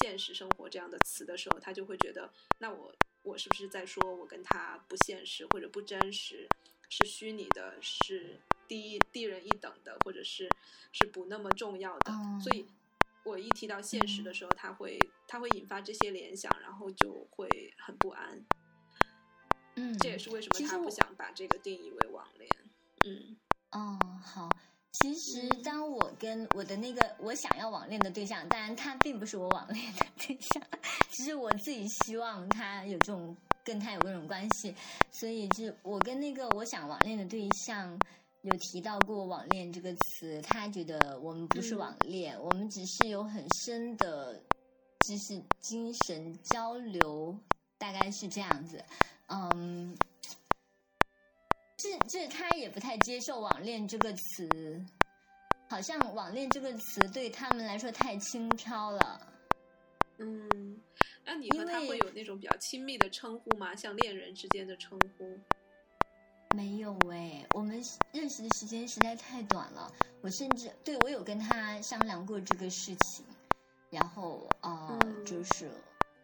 [0.00, 2.94] 现实生活这样的词的时候，他就会觉得那我。
[3.22, 6.48] 我是不是在说我跟他不现实或者不真实，
[6.88, 10.48] 是虚拟的，是低低人一等的，或者是
[10.90, 12.10] 是不那么重要的？
[12.42, 12.66] 所以，
[13.22, 14.98] 我一提到现实的时候，他会
[15.28, 18.42] 他会引发这些联想，然后就会很不安。
[19.76, 22.50] 嗯，这也是为什么他不想把这个定义为网恋。
[23.06, 23.36] 嗯，
[23.72, 24.48] 哦，好。
[24.92, 30.62] 其实，当我跟我的那个我想要网恋的对象，当然他并不是我网恋的对象，
[31.12, 34.74] 只是我自己希望他有这种跟他有这种关系，
[35.12, 37.98] 所以就我跟那个我想网恋的对象
[38.42, 44.42] 有提到过网恋这个词，他觉得我们不是网恋，我们只是有很深的，
[45.06, 47.38] 就是精神交流，
[47.78, 48.84] 大概是这样子，
[49.28, 49.96] 嗯。
[51.82, 54.46] 这这他也不太接受“网恋”这个词，
[55.66, 59.26] 好像“网恋”这个词对他们来说太轻佻了。
[60.18, 60.78] 嗯，
[61.24, 63.74] 那你和他会有那种比较亲密的称呼吗？
[63.74, 65.40] 像恋人之间的称呼？
[66.54, 69.90] 没有哎，我们认识的时间实在太短了。
[70.20, 73.24] 我甚至对我有跟他商量过这个事情，
[73.88, 75.70] 然后啊，就是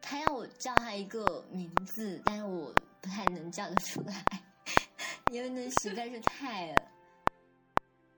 [0.03, 4.23] 他要我叫他一个名字，但是我不太能叫得出来。
[5.33, 6.73] 因为那实在是太，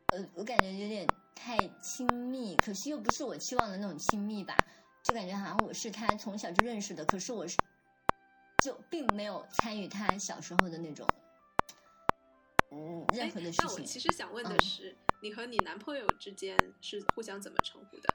[0.09, 4.57] 呃，我感觉有点太亲密，可是又不是我期望的那种亲密吧？
[5.03, 7.57] 就感觉好像我是他从小就认识的，可是我是
[8.63, 11.09] 就并没有参与他小时候的那种，
[12.71, 13.65] 嗯，任何的事情。
[13.67, 18.15] 那我其实想问的是，你和你男朋友之间是互相怎么称呼的？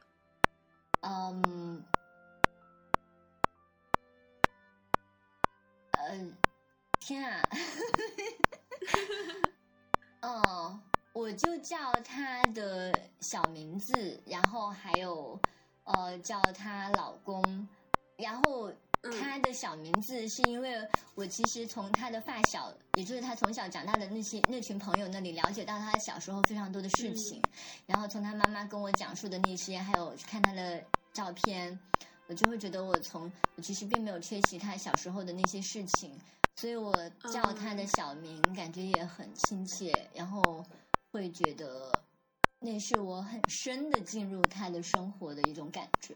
[1.01, 1.83] 嗯，
[5.93, 6.37] 呃，
[6.99, 7.41] 天啊！
[10.21, 10.79] 哦，
[11.13, 15.39] 我就叫他的小名字，然后还有
[15.83, 17.67] 呃叫他老公，
[18.17, 18.71] 然后
[19.19, 20.75] 他的小名字是因为
[21.15, 27.41] 我其实从他的发小，也就是他从小长大的那些那群朋友那里了解到他小时候非常多的事情，
[27.85, 31.77] 然后从他妈妈跟我讲述的那些，还有看他的照片，
[32.27, 36.17] 我就会觉得我从我其实并没有缺席他小时候的那些事情。
[36.55, 36.93] 所以我
[37.33, 40.65] 叫他的小名，感觉也很亲切，然后
[41.11, 41.91] 会觉得
[42.59, 46.15] 那是我很深的进入他的生活的一种感觉。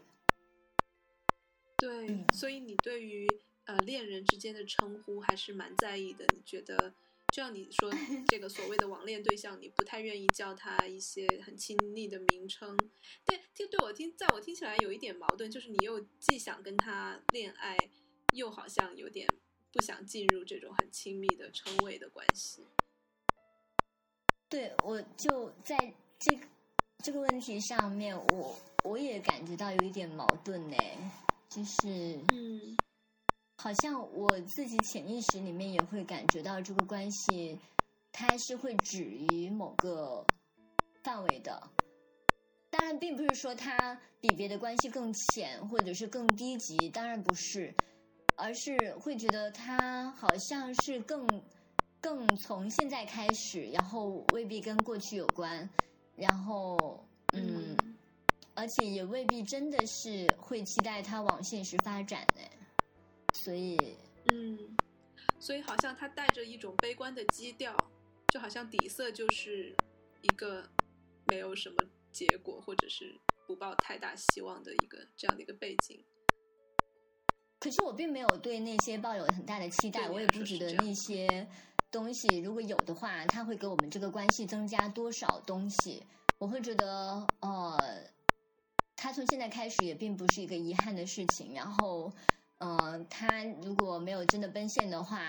[1.76, 3.26] 对，所以你对于
[3.66, 6.24] 呃恋人之间的称呼还是蛮在意的。
[6.34, 6.94] 你觉得，
[7.32, 7.92] 就像你说
[8.28, 12.76] 这个所谓的网恋对象，你不太愿意叫他一些很亲昵的名称。
[13.26, 17.76] 对，听对我听，在我听起来有一点矛盾，就是你又既想跟他恋爱，
[18.32, 19.28] 又好像有点。
[19.72, 22.66] 不想进入这种很亲密的称谓的关系。
[24.48, 25.76] 对，我就在
[26.18, 26.46] 这个
[27.04, 30.76] 这个问题上面，我我也感觉到有一点矛盾呢，
[31.50, 32.76] 就是嗯，
[33.58, 37.58] 好像我自己潜意识里面也会感觉到这个关系，
[38.10, 40.24] 它是会止于某个
[41.04, 41.70] 范围的。
[42.70, 47.74] 当然，并不是说它比别的关系更浅，或者是更低级，当然不是。
[48.38, 51.26] 而是会觉得他好像是更
[52.00, 55.68] 更从现在开始，然后未必跟过去有关，
[56.14, 57.76] 然后嗯，
[58.54, 62.42] 而且也未必真的是会期待他往现实发展呢。
[63.34, 63.76] 所以
[64.32, 64.76] 嗯，
[65.40, 67.76] 所以好像他带着一种悲观的基调，
[68.32, 69.74] 就好像底色就是
[70.22, 70.64] 一个
[71.26, 71.76] 没有什么
[72.12, 76.04] 结果，或者是不抱太大希望的一个这样的一个背景。
[77.60, 81.44] 可是我并没有对那些抱有很大的期待，我也不觉得那些
[81.90, 86.02] 东西如果有的话，它会给我们这个关系增加多少东西。
[86.38, 87.76] 我会觉得，呃，
[88.94, 91.52] 他从现在开始也并不是一个遗憾的事情。
[91.52, 92.12] 然后，
[92.58, 95.26] 呃，他如果没有真的奔现的话，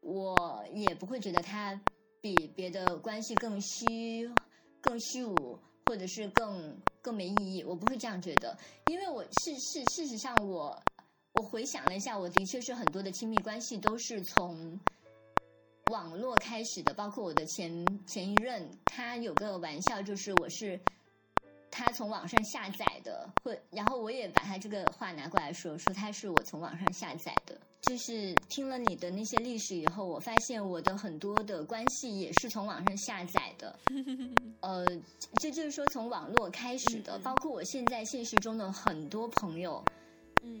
[0.00, 1.80] 我也不会觉得他
[2.20, 4.32] 比别的关系更虚、
[4.80, 7.64] 更虚无，或者是更更没意义。
[7.64, 10.80] 我不会这样觉得，因为我事事事实上我。
[11.36, 14.80] 我回想了一下，我的确是很多的亲密关系都是从
[15.90, 20.80] 网络开始的，包括我的前前一任，他有个玩笑，就是我是
[21.70, 27.56] 他从网上下载的，会，然后我也把他这个话拿过来说，说他是我从网上下载的。
[27.82, 33.78] 就是听了你的那些历史以后，我发现我的很多的关系也是从网上下载的，
[34.60, 34.84] 呃，
[35.38, 39.84] 这就是说从网络开始的，包括我现在现实中的很多朋友。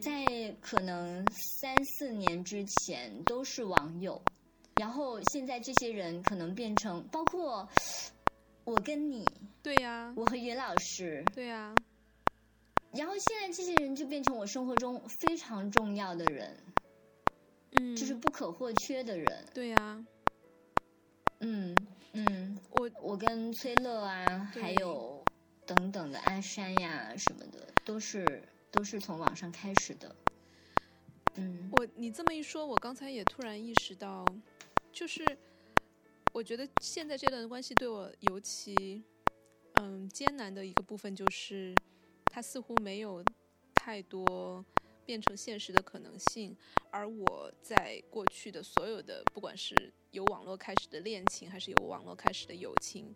[0.00, 4.20] 在可能三四年之前都是网友，
[4.76, 7.68] 然后现在这些人可能变成，包括
[8.64, 9.26] 我跟你，
[9.62, 11.74] 对呀，我和袁老师，对呀，
[12.92, 16.56] 然后现在这些人就变成我生活中非常重要的人，
[17.72, 20.04] 嗯，就是不可或缺的人，对呀，
[21.40, 21.76] 嗯
[22.12, 22.90] 嗯，我。
[23.02, 25.24] 我跟崔乐啊，还有
[25.64, 28.42] 等等的阿山呀什么的，都是。
[28.70, 30.14] 都是从网上开始的，
[31.36, 34.22] 嗯，我你这么一说，我刚才也突然意识到，
[34.92, 35.24] 就是
[36.32, 39.02] 我觉得现在这段关系对我尤其
[39.74, 41.74] 嗯艰难的一个部分，就是
[42.26, 43.24] 它似乎没有
[43.74, 44.62] 太多
[45.06, 46.54] 变成现实的可能性，
[46.90, 53.14] 而我在过去的所有的，不管是由网络开始的恋情，还是由网络开始的友情，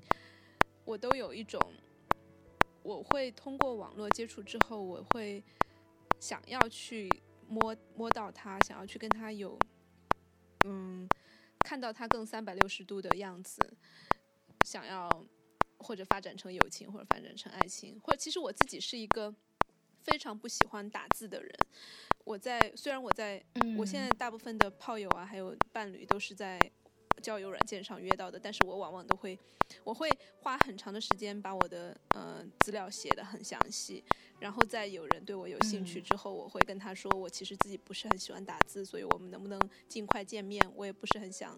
[0.86, 1.60] 我都有一种。
[2.82, 5.42] 我会通过网络接触之后，我会
[6.18, 7.10] 想要去
[7.48, 9.58] 摸摸到他，想要去跟他有，
[10.64, 11.08] 嗯，
[11.60, 13.76] 看到他更三百六十度的样子，
[14.66, 15.08] 想要
[15.78, 19.34] 或者发展成友情，或者发展成爱情，或者其实我自己是一个
[20.02, 21.52] 非常不喜欢打字的人。
[22.24, 23.44] 我在虽然我在
[23.78, 26.58] 我现在大部分的炮友啊，还有伴侣都是在。
[27.20, 29.38] 交友软件上约到的，但是我往往都会，
[29.84, 34.02] 我会花很长的时间把我的呃资料写的很详细，
[34.38, 40.60] 然后在有人对我有兴趣之后，我会跟他说，我其实自己不是很喜欢打字，所以我们能不能尽快见面？
[40.74, 41.56] 我也不是很想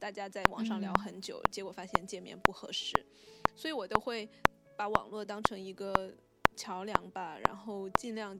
[0.00, 2.92] 大家在网上聊很久，结果发现见面不合适，
[3.54, 4.28] 所以我都会
[4.76, 6.12] 把网络当成一个
[6.56, 8.38] 桥梁吧，然后尽量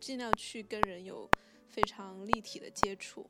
[0.00, 1.30] 尽量去跟人有
[1.68, 3.26] 非常立体的接触。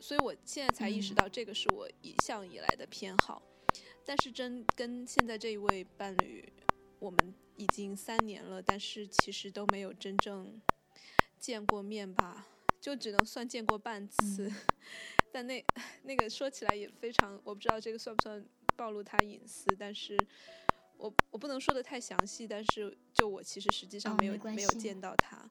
[0.00, 3.42] 所以我现在才意识到，这个是我一向以来的偏好。
[4.04, 6.50] 但是真跟现在这一位伴侣，
[6.98, 10.60] 我们已经三年了，但是其实都没有真正
[11.38, 12.46] 见过面吧，
[12.80, 14.50] 就只能算见过半次。
[15.30, 15.62] 但那
[16.04, 18.42] 那个说起来也非常，我不知道这个算不算
[18.76, 20.16] 暴露他隐私，但是
[20.96, 22.46] 我我不能说的太详细。
[22.46, 25.50] 但是就我其实实际上没有没有见到他。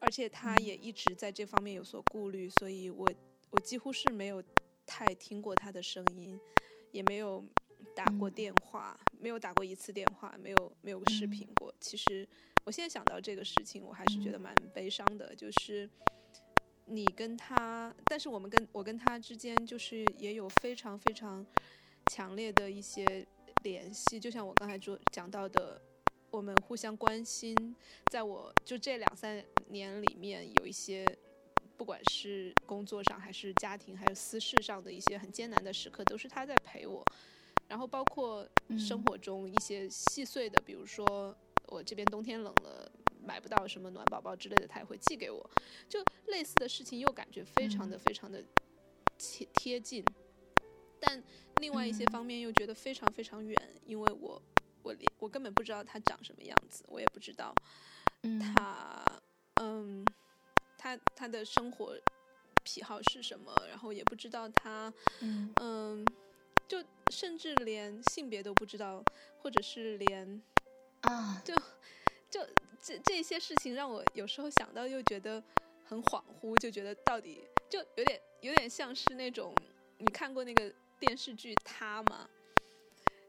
[0.00, 3.06] 而且他也一直在这方面有所顾虑，所以我
[3.56, 4.42] 我几乎是没有
[4.84, 6.38] 太听过他的声音，
[6.92, 7.42] 也没有
[7.94, 11.74] 打过电话，没有打过一次电话，没有没有视频过。
[11.80, 12.28] 其实
[12.64, 15.34] 我现在想到这个事情，我还是觉得蛮悲伤的。
[15.34, 15.88] 就是
[16.84, 21.44] 你跟他，但是我们跟我跟他之间，就是也有非常非常
[22.12, 23.26] 强烈的一些
[23.62, 25.80] 联系，就像我刚才说讲到的。
[26.32, 27.56] 我们互相关心，
[28.10, 31.06] 在我就这两三年里面，有一些
[31.76, 37.04] 不管是工作上还是家庭还是私事上的一些很艰难的时刻，都是他在陪我。
[37.68, 41.36] 然后包括生活中一些细碎的，比如说
[41.66, 42.90] 我这边冬天冷了，
[43.24, 45.50] 买不到什么暖宝宝之类的，他也会寄给我。
[45.88, 48.42] 就类似的事情，又感觉非常的非常的
[49.18, 50.04] 贴贴近，
[51.00, 51.22] 但
[51.56, 54.42] 另外一些方面又觉得非常非常远，因为我。
[54.82, 57.52] 我连我根本不知道他长什么样子，我也不知道
[58.38, 59.04] 他
[59.54, 60.06] 嗯
[60.78, 61.96] 他他的生活
[62.64, 66.04] 癖好是什么，然后也不知道他嗯
[66.68, 69.02] 就甚至连性别都不知道，
[69.40, 70.42] 或者是连
[71.02, 71.54] 啊 就
[72.28, 72.44] 就
[72.80, 75.42] 这这些事情让我有时候想到又觉得
[75.84, 79.54] 很恍惚，就觉得到底就有点有点像是那种
[79.98, 82.28] 你看过那个电视剧他吗？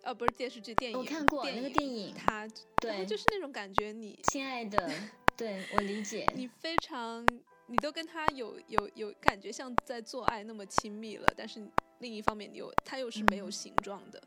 [0.04, 0.98] 呃，不是电视剧，电影。
[0.98, 2.48] 我看过那个电影，他
[2.82, 3.92] 对，就是那种感觉。
[3.92, 4.90] 你亲爱的，
[5.38, 6.28] 对我理解。
[6.36, 7.26] 你非常，
[7.68, 11.66] 你都跟他有有有感觉像在做爱那么亲密了，但是
[12.00, 14.22] 另一方面，你又他又是没有形状的。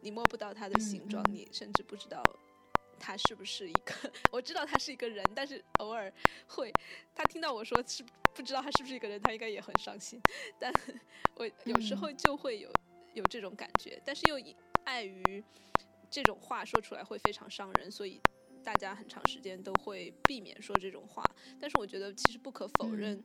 [0.00, 2.22] 你摸不到他的形状，你甚至不知道
[2.98, 3.94] 他是不是一个。
[4.30, 6.12] 我知道他是一个人，但是偶尔
[6.46, 6.70] 会，
[7.14, 8.04] 他听到我说是
[8.34, 10.20] 不知道他是不是一个人，他应该也很伤心。
[10.58, 10.70] 但
[11.36, 12.70] 我有时候就会有
[13.14, 14.36] 有这种感觉，但是又
[14.84, 15.42] 碍于
[16.10, 18.20] 这种话说出来会非常伤人，所以
[18.64, 21.22] 大家很长时间都会避免说这种话。
[21.60, 23.22] 但是我觉得其实不可否认，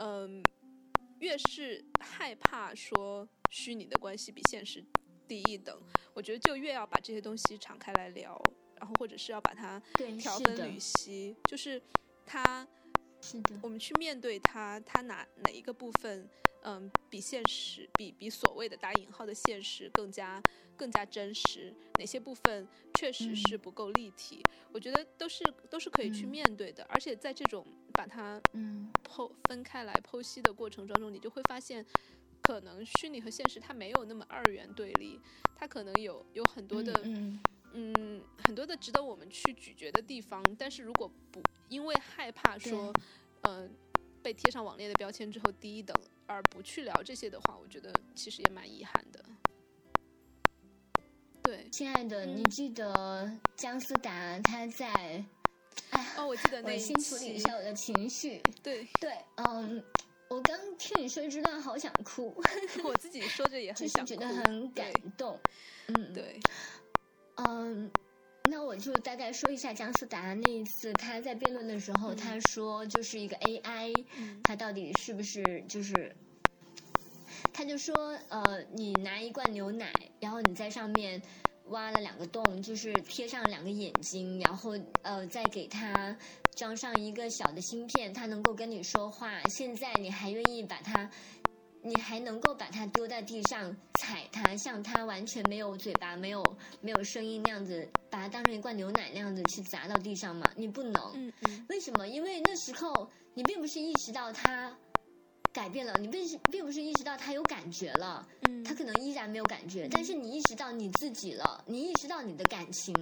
[0.00, 0.42] 嗯、
[1.20, 4.84] 越是害怕说虚拟的关系比现实
[5.26, 5.80] 低一等，
[6.12, 8.40] 我觉得就越要把这些东西敞开来聊，
[8.76, 11.80] 然后或者是要把它对，调分缕析，就是
[12.26, 12.66] 它
[13.22, 16.28] 是的，我们去面对它，它哪哪一个部分，
[16.64, 20.42] 嗯，比现实，比比所谓的打引号的现实更加
[20.76, 23.36] 更加真实，哪些部分确实嗯。
[23.36, 24.42] 是不够立体，
[24.72, 26.30] 我觉得都是都是可以去嗯。
[26.30, 28.90] 面对的，而且在这种把它嗯。
[29.04, 31.84] 剖分开来剖析的过程当中，你就会发现，
[32.40, 35.20] 可能虚拟和现实它没有那么二元对立，
[35.54, 37.38] 它可能有有很多的嗯。
[37.74, 42.94] 嗯，很多的值得我们去咀嚼的地方，但是如果不因为害怕说，
[43.42, 43.70] 嗯、
[44.22, 45.94] 被贴上网恋的标签之后低一等，
[46.26, 49.24] 而不去聊这些的话，我觉得其实也蛮遗憾的。
[51.42, 54.88] 对，亲爱的，你嗯记得姜思达他在，
[55.90, 58.40] 哎，哦，我记得那一我先处理一，下我的情绪。
[58.62, 59.84] 对对，嗯，
[60.28, 62.34] 我刚听你说这段，好想哭，
[62.82, 65.38] 我自己说着也很想哭，是觉得很感动。
[65.88, 66.40] 嗯，对，
[67.36, 67.90] 嗯，
[68.64, 76.16] 那我就大概说一下姜思达那一次他在辩论的时候，嗯他说就是一个 AI，嗯它到底是不是就是，
[77.52, 81.20] 他就说呃，你拿一罐牛奶，然后你在上面
[81.66, 86.16] 挖了两个洞，就是贴上两个眼睛，然后呃再给它
[86.56, 89.42] 装上一个小的芯片，它能够跟你说话。
[89.50, 91.10] 现在你还愿意把它？
[91.86, 96.42] 你还能够把它丢在地上踩它，像它完全没有嘴巴、没有
[96.80, 100.50] 没有声音那样子，把它当成一罐牛奶那样子去砸到地上吗？
[100.56, 101.12] 你不能。
[101.14, 102.08] 嗯嗯为什么？
[102.08, 104.74] 因为那时候你并不是意识到它
[105.52, 112.94] 改变了，你并是并不是意识到它有感觉了，嗯，它可能依然没有感觉，但是你意识到你自己了，你意识到你的感情，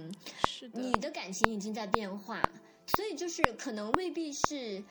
[0.45, 2.43] 是的，你的感情已经在变化，
[2.97, 4.83] 所以就是可能未必是。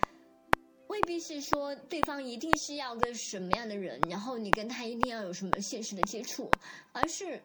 [0.93, 6.51] 未必是说对方一定是要个什么样的人，然后你跟他一定要有什么现实的接触，
[6.93, 7.43] 而是，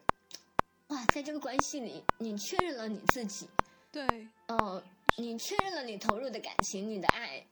[0.88, 3.48] 哇，在这个关系里，你确认了你自己，
[3.90, 4.06] 对，
[4.48, 4.82] 呃，
[5.16, 7.42] 你确认了你投入的感情，你的爱，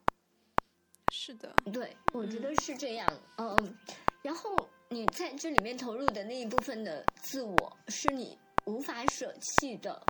[1.11, 3.11] 是的，对，我觉得是这样。
[3.37, 3.75] 嗯，
[4.21, 4.55] 然后
[4.89, 10.05] 你在这里面投入的那一部分的自我，是你无法舍弃的。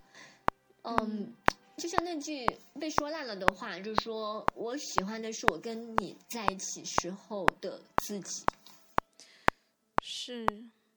[0.84, 1.34] 嗯，
[1.78, 2.44] 就像那句
[2.80, 8.44] 被说烂了的话，就是说我喜欢的是我跟你在一起时候的自己。
[10.02, 10.44] 是，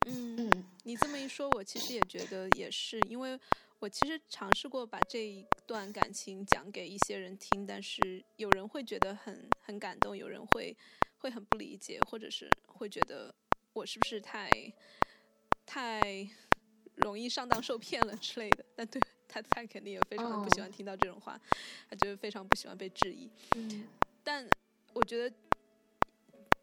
[0.07, 3.39] 嗯嗯你这么一说，我其实也觉得也是，因为
[3.77, 10.75] 我其实尝试过把这一段感情讲给一些人听，但是有人会觉得很很感动，有人会
[11.19, 13.33] 会很不理解，或者是会觉得
[13.73, 14.49] 我是不是太
[15.63, 16.27] 太
[16.95, 18.65] 容易上当受骗了之类的。
[18.75, 18.99] 但对
[19.31, 21.39] 他，他肯定也非常的不喜欢听到这种话，
[21.89, 23.29] 他觉得非常不喜欢被质疑。
[23.55, 23.87] 嗯
[24.23, 24.47] 但
[24.93, 25.35] 我觉得，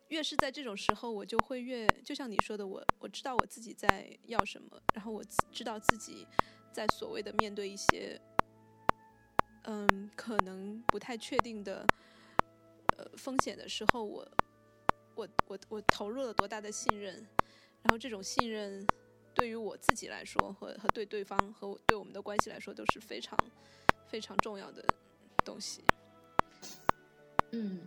[0.08, 6.26] 越是在这种时候，我就会越就像你说的，我我知道我自己在要什么，然后我自知道自己
[6.72, 8.20] 在所谓的面对一些，
[9.64, 11.84] 嗯，可能不太确定的
[12.98, 14.28] 呃风险的时候，我
[15.16, 17.14] 我我我投入了多大的信任，
[17.82, 18.86] 然后这种信任
[19.38, 23.38] 对于我自己来说，和和对对方和我对我们的关系来说，都是非常
[24.08, 24.84] 非常重要的
[25.44, 25.80] 东西。
[27.52, 27.80] 嗯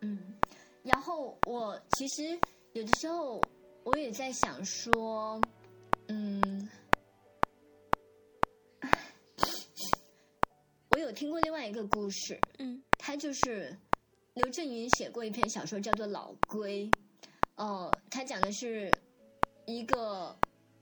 [0.00, 0.34] 嗯，
[0.82, 2.36] 然后我其实
[2.72, 3.40] 有的时候
[3.84, 5.40] 我也在想说，
[6.08, 6.68] 嗯，
[10.90, 13.78] 我有听过另外一个故事，嗯他就是
[14.34, 16.84] 刘震云写过一篇小说，叫做《老龟》。
[17.54, 18.90] 呃，他讲的是
[19.66, 20.36] 一个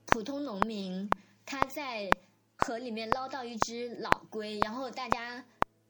[0.07, 1.09] 普通农民，
[1.45, 2.09] 他在
[2.57, 5.43] 河里面捞到一只老龟，然后大家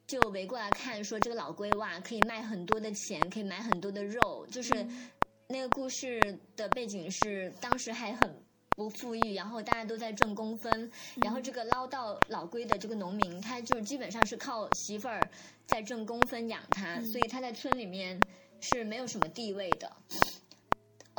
[0.08, 4.46] 就围过来看，说这个老龟哇，可以卖很多的钱，可以买很多的肉。
[4.52, 5.10] 就是嗯
[5.48, 15.22] 那个故事的背景是当时还很不富裕，然后大家都在挣工分，然后这个捞到老龟的这个农民，他就基本上是靠媳妇儿
[15.66, 18.20] 在挣工分养他，嗯所以他在村里面
[18.62, 19.92] 是没有什么地位的。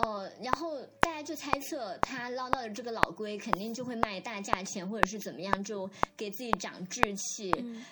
[0.03, 7.53] 呃，然后大家就猜测他捞到的这个老龟肯定就会卖大价钱，或者是怎么样，就给自己长志气。
[7.59, 7.85] 嗯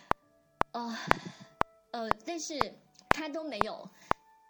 [0.72, 0.98] 呃，
[1.92, 2.54] 呃，但是
[3.10, 3.88] 他都没有，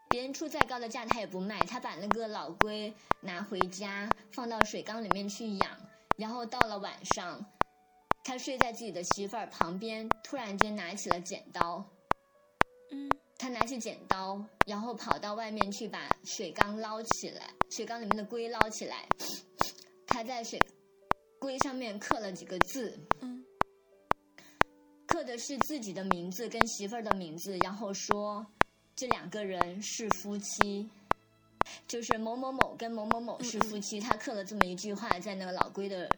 [0.08, 5.70] 别人出再高的价他也不卖，他把那个老龟拿回家放到水缸里面去养，
[6.16, 7.44] 然后到了晚上，
[8.24, 11.84] 他睡在自己的媳妇儿旁边，突然间拿起了剪刀。
[12.90, 13.10] 嗯，
[13.40, 19.08] 他拿起剪刀，然后跑到外面去把水缸捞起来，水缸里面的龟捞起来。
[20.06, 20.60] 他在水
[21.38, 23.42] 龟上面刻了几个字，嗯，
[25.06, 28.46] 刻的是自己的名字跟媳妇儿的名字，然后说
[28.94, 30.90] 这两个人是夫妻，
[31.88, 33.98] 就是某某某跟某某某是夫妻。
[33.98, 36.14] 他刻了这么一句话在那个老龟的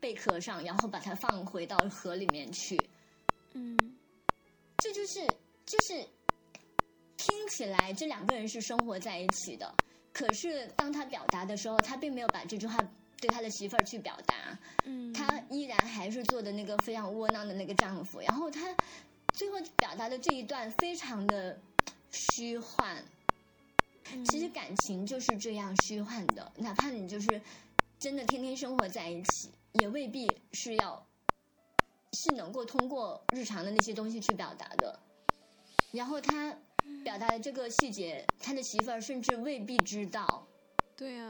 [0.00, 2.76] 贝壳上，然后把它放回到河里面去。
[3.52, 3.78] 嗯，
[4.78, 5.24] 这就是
[5.64, 6.08] 就是听
[7.48, 9.74] 起来这两个人是生活在一起的，
[10.12, 12.78] 可是当他表达的时候，他并没有把这句话
[13.20, 18.20] 对他的媳妇儿去表达，嗯，他依然还是做的那个非常窝囊的那个丈夫。
[18.20, 18.74] 然后他
[19.34, 21.58] 最后表达的这一段非常的
[22.10, 23.02] 虚幻。
[24.24, 27.42] 其实感情就是这样虚幻的，哪怕你就是
[27.98, 31.06] 真的天天生活在一起，也未必是要
[32.14, 34.98] 是能够通过日常的那些东西去表达的。
[35.92, 36.56] 然后他
[37.04, 40.46] 表达的这个细节，他的媳妇儿甚至未必知道。
[40.96, 41.26] 对呀、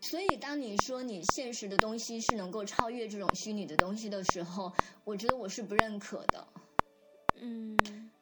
[0.00, 4.72] 所以，当你说你现实的东西是能够超越这种虚拟的东西的时候，
[5.04, 6.48] 我觉得我是不认可的。
[7.40, 7.76] 嗯，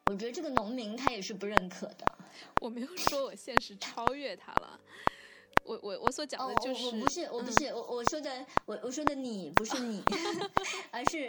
[0.06, 2.04] 我觉得这个农民他也是不认可的。
[2.60, 4.78] 我没有说我现实超越他了，
[5.66, 10.02] 我我我所讲哦的，就我我不是，我不嗯是，我我说的，我我说的你不是你，
[10.92, 11.28] 而是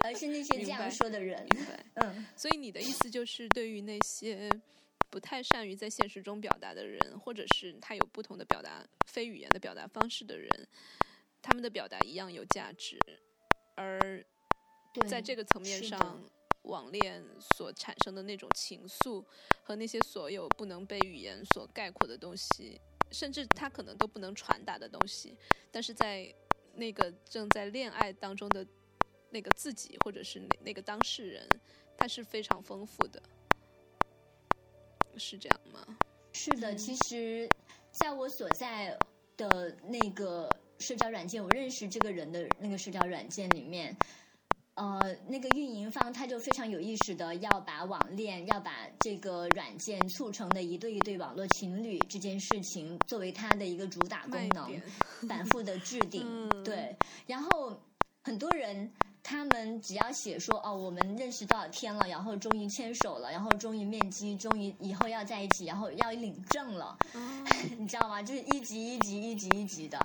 [0.00, 1.46] 而是那些这样说的人。
[1.50, 1.84] 明白。
[1.94, 4.50] 嗯，所以你的意思就是，对于那些
[5.10, 10.48] 不太善于在现实中表达的人，或者是他有不同的表达非语言的表达方式的人，
[11.42, 12.98] 他们的表达一样有价值，
[13.76, 14.24] 而，
[15.08, 16.22] 在这个层面上，
[16.62, 17.24] 网恋
[17.56, 19.24] 所产生的那种情愫
[19.62, 22.80] 和那些所有不能被语言所概括的东西，
[23.10, 25.36] 甚至他可能都不能传达的东西，
[25.70, 26.34] 但是在
[26.74, 28.66] 那个正在恋爱当中的
[29.30, 31.48] 那个自己，或者是那那个当事人，
[31.96, 33.22] 他是非常丰富的，
[35.16, 35.98] 是这样吗？
[36.32, 37.48] 是的，其实
[37.90, 38.96] 在我所在
[39.36, 40.48] 的那个
[40.78, 43.96] 社交软件，我认识这个人的那个社交软件里面，
[44.74, 54.80] 呃，那个运营方他就非常有意识的要把网恋，要把这个软件促成的一对一对网络情侣这件事情作为他的一个主打功能，
[55.28, 56.96] 反复的置顶，嗯对，
[57.26, 57.78] 然后
[58.22, 58.90] 很多人。
[59.22, 67.44] 他们只要写说哦，我们认识多少天了，然后终于牵手了，然后终于面基，终于以后要在一起，然后要领证了，哦
[67.78, 68.22] 你知道吗？
[68.22, 69.98] 就是一级一级一级一级的，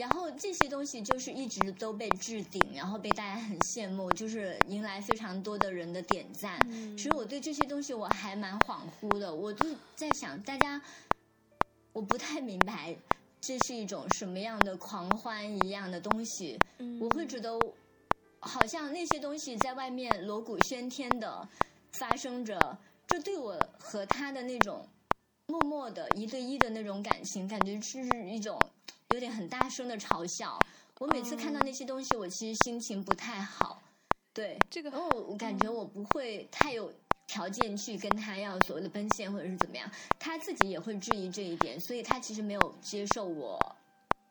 [0.00, 6.58] 然后这些东西就是一直都被置顶，然后被大家很羡慕，就是迎来非常多的人的点赞。
[6.70, 10.80] 嗯其实我对这些东西我还蛮恍惚的，我就在想，大家
[11.92, 12.96] 我不太明白
[13.42, 17.52] 这是一种什么样的狂欢一样的东西，嗯我会觉得
[18.38, 21.46] 好像那些东西在外面锣鼓喧天的
[21.92, 22.58] 发生着，
[23.06, 24.88] 这对我和他的那种
[25.46, 28.58] 默默的一对一的那种感情，感觉是一种
[29.14, 30.58] 有点很大声的嘲笑。
[30.98, 33.82] 我每次看到那些东西，我其实心情不太好。
[34.32, 36.92] 对，这个然后我我感觉我不会太有
[37.26, 43.58] 条件去跟他要所谓的奔现或者是怎么样，他自己也会质疑这一点，所以他其实没有接受我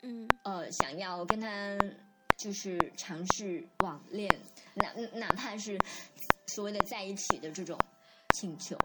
[0.04, 1.78] 嗯呃想要跟他
[2.38, 4.30] 就是尝试网恋，
[4.76, 5.78] 哪哪怕是
[6.46, 7.78] 所谓的在一起的这种
[8.36, 8.78] 请求。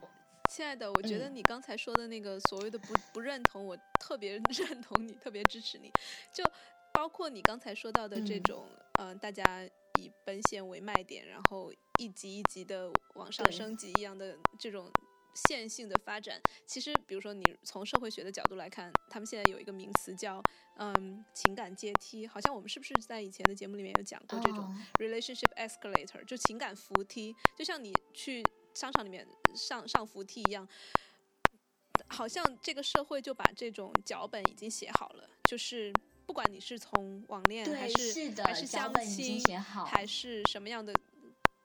[0.54, 5.90] 亲爱的，我觉得嗯你刚才说的那个所谓的不不认同，我特别 认同你，特别支持你。
[6.32, 6.44] 就
[6.92, 8.68] 包括你刚才说到的这嗯种，
[9.00, 9.64] 呃，大家
[9.98, 14.88] 以奔现为卖点，然后一级一级的往上升级一样的这种
[15.48, 16.40] 线性的发展。
[16.68, 20.40] 其实，比如说你从社会学的角度来看，他们现在有一个名词叫
[20.76, 24.58] 嗯情感阶梯，好像我们是不是在以前的节目里面有讲过这种？
[24.58, 28.40] 哦 relationship escalator，就情感扶梯，就像你去
[28.74, 30.68] 商场里面上上扶梯一样，
[32.08, 35.92] 好像这个社会就把这种脚本已经写好了，就是
[36.26, 39.40] 不管你是从网恋还对，是的，还是相亲，
[39.86, 40.92] 还是什么样的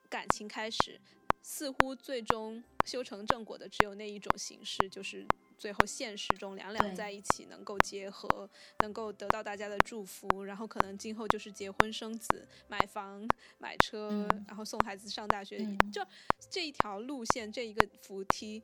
[0.10, 1.00] 感情开始，
[1.42, 5.26] 似乎最终修成正果的只有那一种形式，就是
[5.60, 8.50] 最后现实中两两在一起能够结合，
[8.80, 14.46] 能够得到大家的祝福，然后可能今后就是结婚生子、买房、买车，嗯。
[14.48, 15.92] 然后送孩子上大学，嗯。
[15.92, 16.02] 就。
[16.50, 18.64] 这一条路线，这一个扶梯，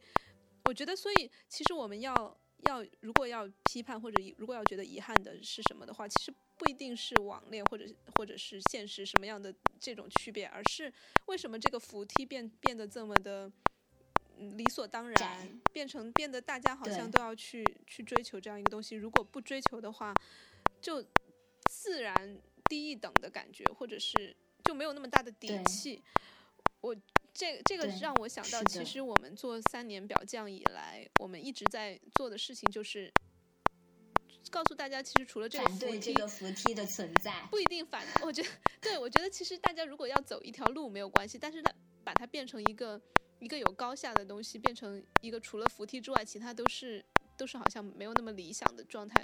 [0.63, 7.85] 我觉得，所以其实我们要要如果要批判或者如果要觉得遗憾的是什么的话，其实不一定是网恋或者
[8.15, 10.91] 或者是现实什么样的这种区别，而是
[11.27, 13.51] 为什么这个扶梯变变得这么的。
[14.37, 18.95] 嗯理所当然，变成变得大家好像都要去去追求这样一个东西。
[18.95, 20.13] 如果不追求的话，
[20.81, 21.03] 就
[21.69, 22.37] 自然
[22.69, 26.03] 低一等的感觉，或者是就没有那么大的底气。
[26.81, 26.95] 我
[27.33, 33.11] 这这个让我想到，其实我们做三年表匠以来，我们一直在做的事情就是
[34.51, 38.05] 告诉大家，其实除了这个扶梯，这个扶梯的存在不一定反。
[38.21, 41.73] 我觉得，对我觉得其实大家如果要走一条路没有关系，但是它
[42.03, 43.01] 把它变成一个
[43.45, 47.05] 一个有高下的东西，变成一个除了扶梯之外，其他都是
[47.37, 49.23] 都是好像没有那么理想的状态。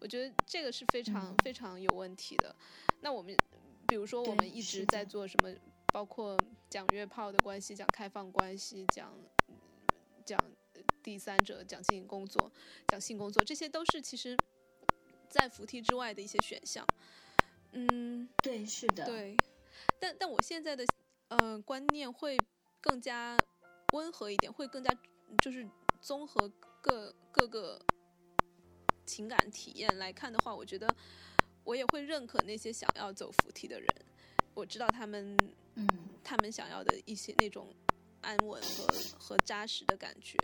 [0.00, 2.56] 我觉得这个是非常非常有问题的。
[3.02, 3.36] 那我们
[3.86, 5.54] 比如说，我们一直在做什么？
[5.92, 6.34] 包括
[6.70, 9.14] 讲约炮的关系，讲开放关系，讲
[10.24, 10.38] 讲
[11.02, 12.50] 第三者，讲进行工作，
[12.88, 14.34] 讲性工作，这些都是其实，
[15.28, 16.86] 在扶梯之外的一些选项。
[17.72, 19.36] 嗯，对，是的，对。
[19.98, 20.86] 但但我现在的
[21.28, 22.38] 呃观念会
[22.80, 23.36] 更加
[23.92, 24.94] 温和一点，会更加
[25.42, 25.68] 就是
[26.00, 27.80] 综合各各个
[29.06, 30.88] 情感体验来看的话，我觉得
[31.64, 33.88] 我也会认可那些想要走扶梯的人。
[34.54, 35.36] 我知道他们。
[35.80, 35.86] 嗯，
[36.24, 37.72] 他们想要的一些那种
[38.20, 38.84] 安稳和
[39.16, 40.36] 和扎实的感觉，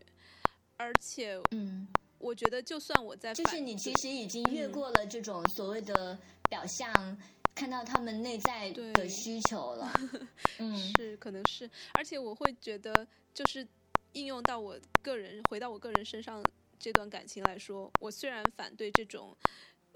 [0.76, 1.88] 而且，嗯，
[2.18, 6.16] 我觉得就算我在，就是你其实已经越过了这种所谓的
[6.48, 7.18] 表象，
[7.54, 9.92] 看到他们内在的需求了。
[10.58, 13.66] 嗯，是，可能是，而且我会觉得，就是
[14.12, 16.42] 应用到我个人，回到我个人身上
[16.78, 19.36] 这段感情来说，我虽然反对这种，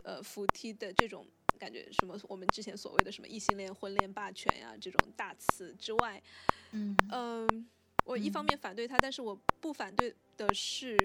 [0.05, 1.27] 呃，扶梯的这种。
[1.59, 2.17] 感觉什么？
[2.29, 6.23] 我们之前所谓的什么异性恋婚恋霸权呀，这种大词之外，
[6.71, 7.69] 嗯嗯，
[8.05, 10.97] 我一方面反对他，但是我不反对的是，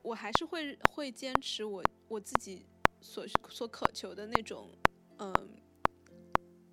[0.00, 2.64] 我还是会会坚持我我自己
[3.02, 4.70] 所所渴求的那种
[5.18, 5.34] 嗯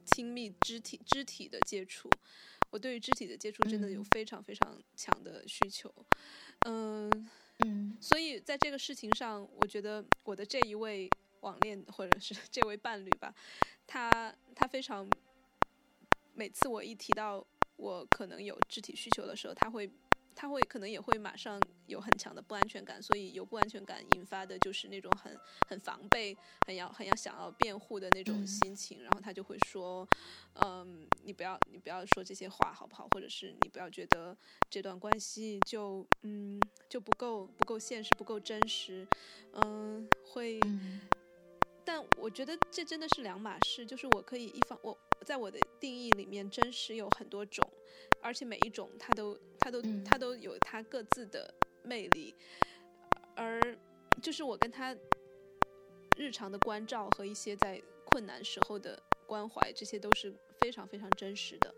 [0.05, 2.09] 亲密肢体肢体的接触。
[2.69, 5.93] 我对于肢体的接触真的有非常非常强的需求。
[6.65, 7.29] 嗯
[7.65, 11.09] 嗯，所以在这个事情上，我觉得我的这一位。
[11.41, 13.33] 网恋或者是这位伴侣吧，
[13.87, 15.09] 他他非常，
[16.35, 17.43] 每次我一提到
[17.77, 19.89] 我可能有肢体需求的时候，他会
[20.35, 30.07] 他会可能也会马上有很强的不安全感，所以有不安全感引发的就是那种很很防备、很要很要想要辩护的那种心情，然后他就会说，
[30.55, 33.07] 嗯，你不要你不要说这些话好不好？
[33.11, 34.35] 或者是你不要觉得
[34.69, 36.59] 这段关系就嗯
[36.89, 39.07] 就不够不够现实不够真实，
[39.53, 40.59] 嗯会。
[41.83, 44.95] 但我觉得这真的是两码事，就是我可以一方我
[45.25, 47.67] 在我的定义里面，真实有很多种，
[48.21, 51.53] 而且每一种它都它都它都有它各自的
[51.83, 52.33] 魅力，
[53.35, 53.59] 而
[54.21, 54.95] 就是我跟他
[56.17, 61.73] 日常的关照和一些在困难时候的关怀，这些都是非常非常真实的。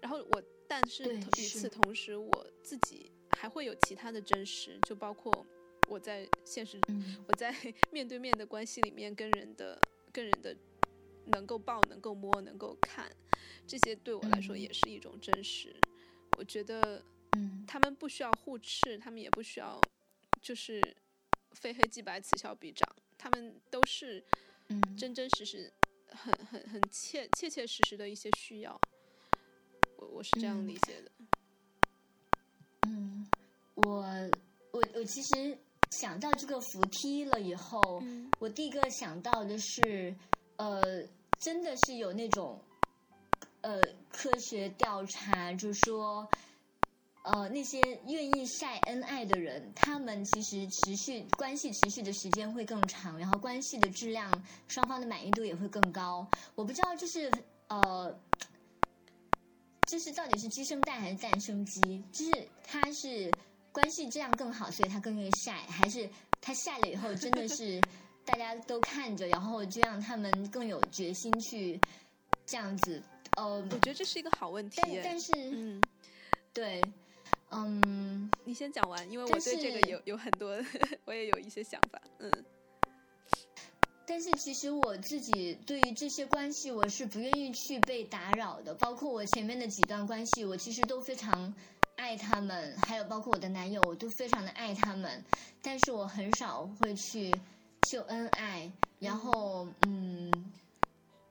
[0.00, 5.46] 然后我，但是与此同时，我自己还会有其他的真实，就包括。
[5.88, 6.80] 我在现实，
[7.26, 7.54] 我在
[7.90, 9.78] 面对面的关系里面，跟人的、
[10.12, 10.56] 跟人的，
[11.26, 13.10] 能够抱、能够摸、能够看，
[13.66, 15.74] 这些对我来说也是一种真实。
[16.38, 17.02] 我觉得，
[17.32, 19.80] 嗯，他们不需要互斥，他们也不需要，
[20.40, 20.80] 就是
[21.52, 24.24] 非黑即白、此消彼长，他们都是，
[24.68, 25.72] 嗯，真真实实、
[26.08, 28.80] 很很很切切切实实的一些需要。
[29.96, 31.12] 我我是这样理解的。
[32.88, 33.26] 嗯，
[33.74, 34.04] 我
[34.72, 35.58] 我我其实。
[35.92, 38.02] 想到这个扶梯了以后，
[38.38, 40.16] 我第一个想到的是，
[40.56, 41.02] 呃，
[41.38, 42.60] 真的是有那种，
[43.60, 46.28] 呃，科学调查，就是说，
[47.22, 56.26] 呃，那些愿意晒恩爱的人，他们其实持续关系持续的时间会更长，然后关系的质量，双方的满意度也会更高。
[56.54, 57.32] 我不知道，就是
[57.68, 58.20] 呃，
[59.86, 62.04] 这是到底是鸡生蛋还是蛋生鸡？
[62.12, 63.32] 就是他是。
[63.72, 66.06] 关系这样更好，所以他更愿意晒，还是
[66.42, 67.80] 他晒了以后真的是
[68.24, 71.80] 大家都看着，然后就让他们更有决心去
[72.46, 73.02] 这样子。
[73.36, 74.80] 呃，我觉得这是一个好问题。
[74.82, 75.82] 但但是，嗯，
[76.52, 76.82] 对，
[77.50, 80.56] 嗯，你先讲完，因为我对这个有有很多，
[81.04, 82.00] 我也有一些想法。
[82.18, 82.30] 嗯，
[84.06, 91.54] 但是其实我自己对于这些关系，我是不愿意去被打扰的，包括我前面的几段关系，我其实都非常。
[91.94, 95.22] 爱他们，还有包括我的男友，我都非常的爱他们，
[95.60, 97.32] 但是我很少会去
[97.86, 98.70] 秀恩爱。
[98.98, 100.30] 然后，嗯，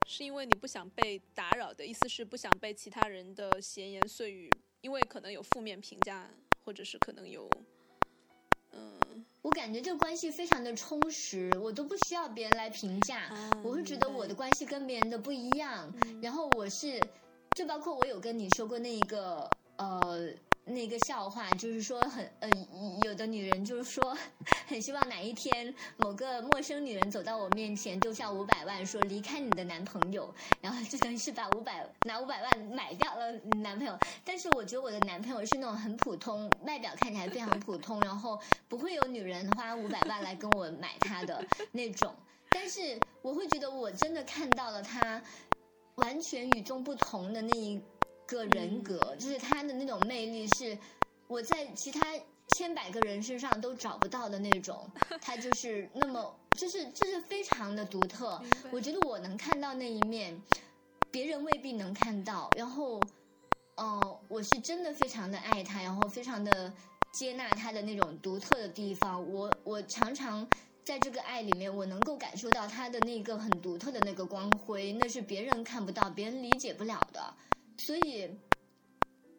[0.06, 4.49] 是因为你不想被打扰的意思是不想被其他人的闲言碎语，
[4.82, 6.30] 因为可能有负面评价，
[6.66, 7.49] 或者是可能有，
[8.72, 8.99] 嗯，
[9.41, 13.32] 我感觉这个关系非常的充实，我都不需要别人来评价，
[13.64, 15.93] 我会觉得我的关系跟别人的不一样。
[16.22, 16.99] 然后我是，
[17.56, 19.49] 就包括我有跟你说过那一个。
[19.78, 20.32] 呃，
[20.64, 22.49] 那个笑话，就是说很呃，
[23.01, 24.16] 有的女人就是说
[24.68, 33.32] 很希望哪一天某个陌生女人走到我面前，丢下五百万说离开你的男朋友，然后就等于是把五百拿五百万买掉了
[33.64, 33.97] 男朋友。
[34.24, 42.16] 但是我觉得我的男朋友是那种很普通，外表看起来非常普通，然后不会有女人花五百万来跟我买他的那种。
[42.51, 45.22] 但是我会觉得我真的看到了他
[45.95, 47.82] 完全与众不同的那一。
[48.32, 50.78] 个人格就是他的那种魅力，是
[51.28, 52.00] 我在其他
[52.56, 54.90] 千百个人身上都找不到的那种。
[55.20, 58.42] 他就是那么，就是就是非常的独特。
[58.72, 60.42] 我觉得我能看到那一面，
[61.12, 62.50] 别人未必能看到。
[62.56, 63.02] 然后，
[63.76, 66.72] 嗯，我是真的非常的爱他，然后非常的
[67.12, 69.22] 接纳他的那种独特的地方。
[69.30, 70.48] 我我常常
[70.86, 77.34] 在这个爱里面，我能够感受到他的那个很独特的那个光辉，那是别人看不到、别人理解不了的。
[77.86, 78.30] 所以，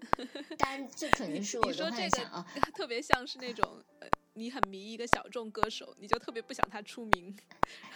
[0.58, 7.34] 当然这肯定是我的幻想啊，特别像是那种呃，你很迷一个小众歌手，你就特别不想他出名，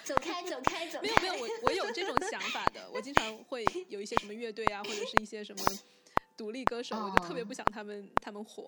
[0.04, 1.08] 走开，走开，走 开。
[1.08, 5.64] 没有没有，我我有这种想法的，我经常会有一些什么乐队啊，或者是一些什么。
[6.36, 8.62] 独立歌手，我就特别不想他们他们火，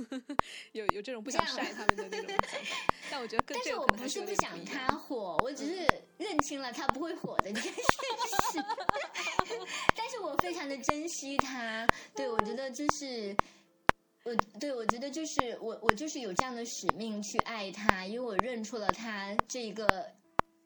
[0.72, 2.76] 有有这种不想晒他们的那种想法。
[3.10, 5.88] 但我觉得，但是我不是不想他火，我只是
[6.18, 7.80] 认清了他不会火的这件事。
[10.22, 13.36] 我非常的珍惜他，对我觉得就是
[14.24, 20.06] 我对我觉得就是我我就是有这样的使命去爱他，因为我认出了他这个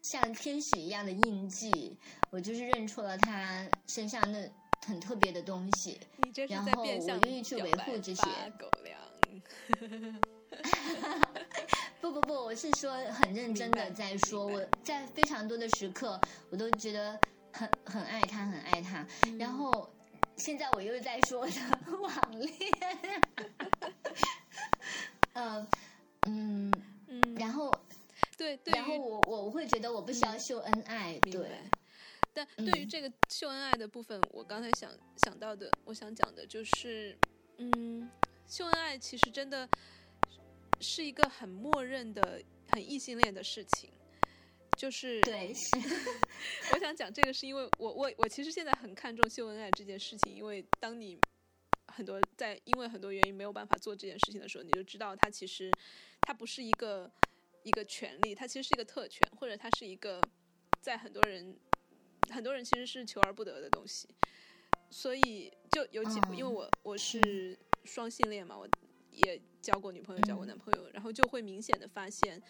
[0.03, 1.99] 像天使一样的印记，
[2.31, 4.49] 我就是认出了他身上那。
[4.85, 5.97] 很特别的东西，
[6.49, 6.87] 然后我
[7.23, 8.23] 愿意去维护这些。
[8.59, 8.99] 狗粮。
[12.01, 17.17] 不不不，我是说很认真的在说，我在非常多的时刻，我都觉得
[17.53, 19.07] 很很爱他，很爱他。
[19.39, 19.89] 然后
[20.37, 21.53] 现在我又在说的
[22.01, 22.53] 网恋。
[25.35, 25.67] 嗯
[26.27, 26.73] 嗯
[27.09, 27.71] 嗯，然后
[28.37, 31.51] 对，对然后我我会觉得我不需要秀恩爱，对。
[32.35, 34.91] 但对于这个秀恩爱的部分，我刚才想
[35.25, 37.19] 想到的，我想讲的就是，
[37.59, 38.11] 嗯，
[38.47, 39.69] 秀恩爱其实真的
[40.81, 43.91] 是一个很默认的、很异性恋的事情。
[44.83, 45.55] 就是对，
[46.75, 51.17] 我想讲这个是因为我我我其实现在很看重秀恩爱这件事情，因为当你
[51.87, 55.71] 很多在因为很多原因没有办法做这件事情的时候，你就知道它其实
[56.23, 57.09] 它不是一个
[57.63, 60.21] 一个权利，它其实是一个特权，或者它是一个
[60.81, 61.57] 在很多人。
[62.31, 64.09] 很多人其实是求而不得的东西，
[64.91, 67.57] 所以就有几，因为我我是。
[67.85, 68.65] 双性恋嘛，我
[69.11, 72.41] 也交过女朋友，交过男朋友，然后就会明显的发现，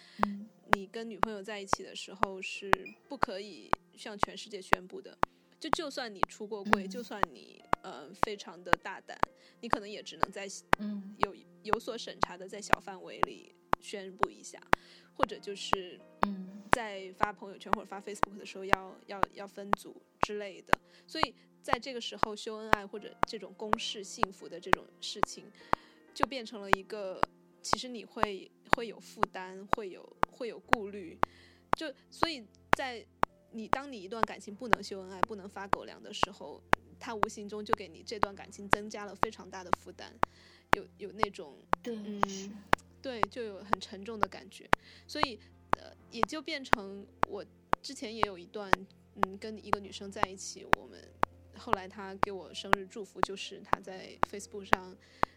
[0.74, 2.70] 你跟女朋友在一起的时候是
[3.08, 5.16] 不可以向全世界宣布的，
[5.60, 9.18] 就就算你出过柜，就算你呃非常的大胆，
[9.60, 10.46] 你可能也只能在
[10.78, 11.14] 嗯。
[11.18, 14.60] 有有所审查的在小范围里宣布一下，
[15.14, 16.62] 或者就是嗯。
[16.72, 25.44] 在发朋友圈或者发 Facebook 的时候，要要要分组之类的，所以在这个时候秀恩爱或者这种公示幸福的这种事情，
[26.14, 27.20] 就变成了一个，
[27.60, 31.16] 其实你会会有负担，会有会有顾虑，
[31.76, 32.44] 就所以
[32.76, 33.06] 在
[33.52, 36.60] 你当你一段感情不能秀恩爱、不能发狗粮的时候，
[36.98, 40.10] 他无形中就给你这段感情增加了非常大的负担，
[40.72, 42.20] 有有那种对，嗯，
[43.00, 44.68] 对，就有很沉重的感觉，
[45.06, 45.38] 所以。
[45.78, 47.42] 呃，也就变成我
[47.80, 48.70] 之前也有一段，
[49.14, 51.02] 嗯，跟一个女生在一起，我们
[51.56, 54.94] 后来她给我生日祝福，就是她在 Facebook 上，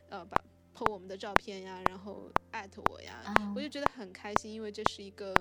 [0.10, 0.38] 呃，把
[0.76, 3.24] po 我们的照片呀，然后艾特我呀，
[3.56, 5.34] 我就觉得很开心，因为这是一个，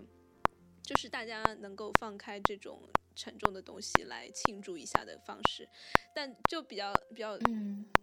[0.83, 2.81] 就是大家能够放开这种
[3.17, 5.69] 沉重的东西来庆祝一下的方式，
[6.15, 7.37] 但就比较比较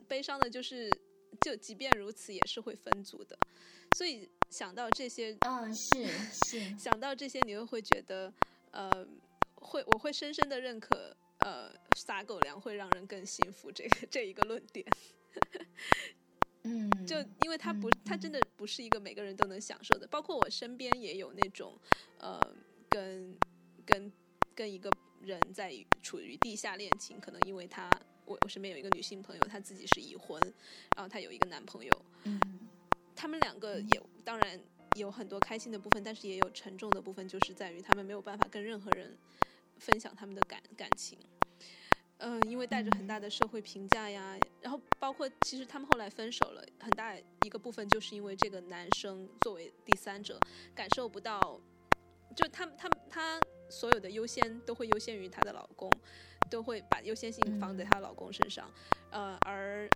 [0.08, 0.92] 悲伤的就是，
[1.40, 3.38] 就即便如此也是会分组的。
[3.98, 6.06] 所以想到这些，嗯，是
[6.46, 8.34] 是，想到这些，你又会觉得，
[8.72, 9.06] 呃，
[9.56, 14.86] 会我会深深的认可，呃，撒狗粮会让人更幸福这个这一个论点。
[16.64, 20.08] 嗯，就因为它不，它真的不是一个每个人都能享受的。
[20.08, 21.78] 包括我身边也有那种，
[22.20, 22.40] 呃，
[22.90, 23.38] 跟
[23.86, 24.12] 跟
[24.54, 24.92] 跟一个
[25.22, 27.90] 人在处于地下恋情，可能因为他，
[28.26, 30.40] 我我身边有一个女性朋友，她自己是已婚，
[30.96, 32.40] 然后她有一个男朋友，嗯。
[33.14, 34.60] 他们两个也当然
[34.96, 39.16] 有很多开心的部分，但是也有沉重的部分，就是在于他们没有办法跟任何人
[39.78, 41.20] 分享他们的感感情。
[42.22, 50.40] 嗯，因为带着很大的社会评价呀，然后包括其实他们后来分手了，很大一个部分就是因为这个男生作为第三者
[50.76, 51.60] 感受不到，
[52.36, 55.92] 就他他他所有的优先都会优先于她的老公，
[56.50, 58.72] 都会把优先性放在她老公身上，
[59.12, 59.90] 呃，而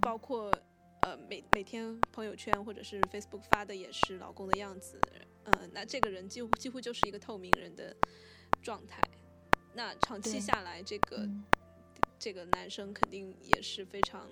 [0.00, 0.50] 包括。
[1.04, 5.00] 呃，呃每每天朋友圈或者是 Facebook 发的也是老公的样子，
[5.42, 7.94] 呃，那这个人几乎几乎就是一个透明人的
[8.62, 9.02] 状态。
[9.74, 11.28] 那长期下来，这个
[12.22, 14.30] 这个男生肯定也是非常，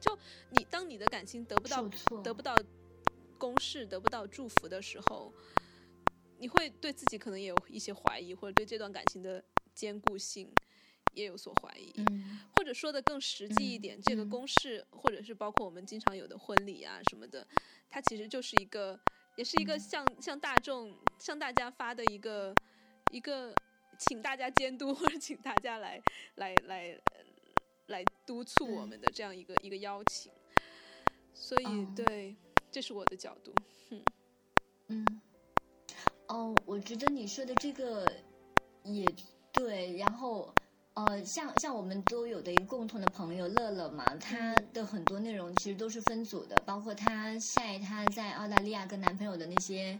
[0.00, 0.16] 就
[0.50, 1.82] 你当你的感情得不到
[2.22, 2.56] 得不到
[3.36, 5.32] 公示、得不到祝福的时候，
[6.38, 9.42] 你会对自己可能也有一些怀疑，或者对这段感情的
[9.74, 10.54] 坚固性
[11.14, 11.92] 也有所怀疑。
[11.96, 17.44] 嗯，或者说的更实际一点，这个公示或者是包括我们经常有的婚礼啊什么的，
[17.90, 19.00] 它其实就是一个，
[19.34, 22.54] 也是一个向向大众、向大家发的一个
[23.10, 23.52] 一个。
[23.98, 26.00] 请大家监督， 或者请大家来
[26.36, 26.98] 来来
[27.86, 30.30] 来督促我们的这样一个一个邀请，
[31.32, 32.36] 所以对，
[32.70, 33.52] 这是我的角度。
[33.90, 34.02] 嗯
[34.88, 35.20] 嗯，
[36.28, 38.06] 哦，我觉得你说的这个
[38.84, 39.06] 也
[39.52, 39.96] 对。
[39.96, 40.52] 然后
[40.94, 49.98] 呃，像像我们都有的一个共同的朋友乐乐嘛，他的很多内容其实都是分组的，包括他晒他在澳大利亚跟男朋友的那些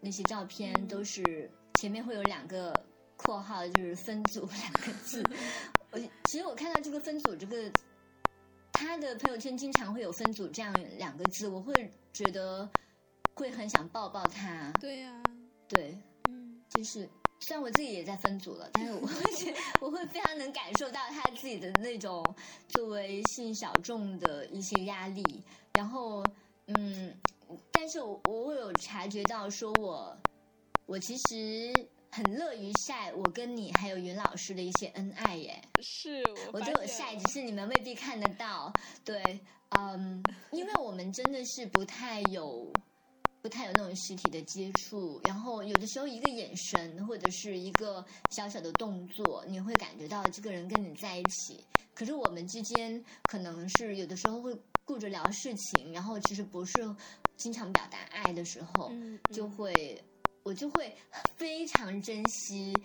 [0.00, 2.72] 那些照片，都是前面会有两个。
[3.16, 5.24] 括号就是分组两个字，
[5.90, 7.70] 我其实我看到这个分组这个，
[8.72, 11.72] 他的朋友圈经常会有分组这样两个字，我会
[12.12, 12.68] 觉得
[13.34, 14.70] 会很想抱抱他。
[14.80, 15.22] 对呀，
[15.68, 15.96] 对，
[16.28, 17.08] 嗯，就是
[17.40, 22.22] 虽然我自己也在分组了，但是我会我会非常能感受到他自己的那种
[22.68, 25.42] 作为性小众的一些压力。
[25.74, 26.24] 然后，
[26.66, 27.16] 嗯，
[27.72, 30.18] 但是我我会有察觉到，说我
[30.86, 31.72] 我其实。
[32.14, 38.72] 很乐于晒我跟你还有云老师的一些恩爱耶，是我都有晒，只是你们未必看得到。
[39.04, 39.20] 对，
[39.70, 42.72] 嗯，因为我们真的是不太有，
[43.42, 51.66] 不太有那种实体的接触，然后有的时候一个眼神或者是一个小小的动作，你会感觉到这个人跟你在一起。
[51.94, 56.94] 可是我们之间可能是有的时候会顾着聊事情，然后其实不是
[57.36, 58.92] 经常表达爱的时候，
[59.32, 60.00] 就会。
[60.44, 60.94] 我就会
[61.36, 62.78] 非常珍惜，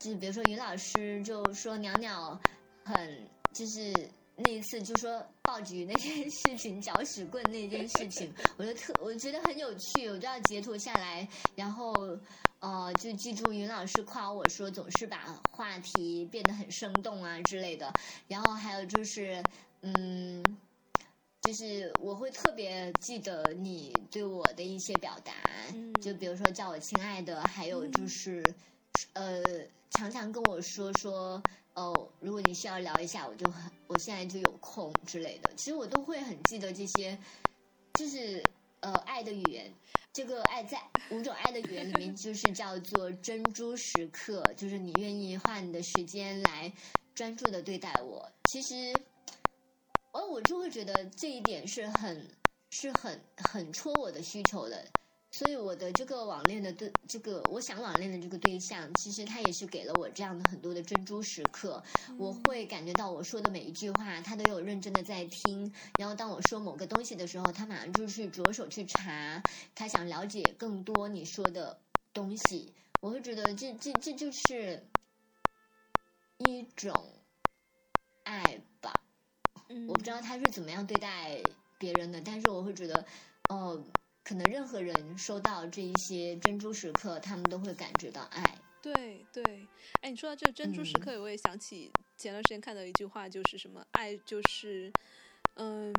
[0.00, 2.38] 就比如说于老师就说鸟鸟
[2.84, 12.18] 很就是那一次就说爆菊那件事情搅屎棍那件事情，我就特我觉得很有趣，我就要截图下来，然后
[12.58, 17.94] 呃就记住于老师夸我说总是把话题变得很生动啊之类的，
[18.26, 19.40] 然后还有就是
[19.82, 20.42] 嗯。
[21.44, 25.34] 就是我会特别记得你对我的一些表达，
[26.00, 28.42] 就比如说叫我亲爱的，还有就是，
[29.12, 29.44] 呃，
[29.90, 31.42] 常常跟我说说，
[31.74, 35.50] 哦，如果你需要聊一下，我就很，我现在就有空之类的。
[35.54, 37.18] 其实我都会很记得这些，
[37.92, 38.42] 就是
[38.80, 39.70] 呃，爱的语言，
[40.14, 40.80] 这个爱在
[41.10, 46.72] 五种爱的语言里面， 就是叫做珍珠时刻，就是你愿意花你的时间来
[47.14, 48.32] 专注的对待我。
[48.46, 48.94] 其实。
[50.14, 52.30] 而我就会觉得这一点是很
[52.70, 54.86] 是很很戳我的需求的，
[55.32, 61.82] 所以我的这个网恋的对这个我想网恋的这个对象，其实他也是给了我这样的很多的珍珠时刻。
[62.16, 65.72] 我会感觉到我说的每一句话，他都有认真的在听。
[65.98, 69.42] 然后当我说某个东西的时候，他马上就去着手去查，
[69.74, 71.80] 他想了解更多你说的
[72.12, 72.72] 东西。
[73.00, 74.86] 我会觉得这这这就是
[76.38, 76.94] 一种
[78.22, 78.60] 爱
[79.68, 79.74] 吧。
[79.88, 81.42] 我不知道他是怎么样对待
[81.78, 83.04] 别人的，但是我会觉得，
[83.48, 83.84] 哦，
[84.22, 88.58] 可能任何人收到这一些珍珠时刻，他们都会感觉到爱。
[88.80, 89.66] 对对，
[90.02, 94.92] 哎，你说到这个珍珠时刻，我也想起前段时间看到一句话，就是什么，爱就是，
[95.54, 95.92] 嗯，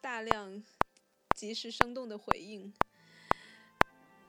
[0.00, 0.62] 大量
[1.34, 2.72] 及时生动的回应。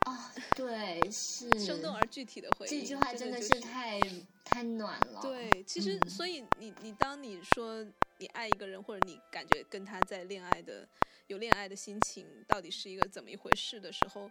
[0.06, 0.18] 哦，
[0.56, 2.80] 对，是生动而具体的回应。
[2.80, 4.00] 这句话真的是太
[4.44, 5.22] 太暖了。
[5.22, 7.86] 对，其实所以你你当你说。
[8.22, 10.88] 你爱一个人，或者你感觉跟他在恋爱的
[11.26, 14.30] 有恋爱的心情，到底是一个怎么一回事的时候，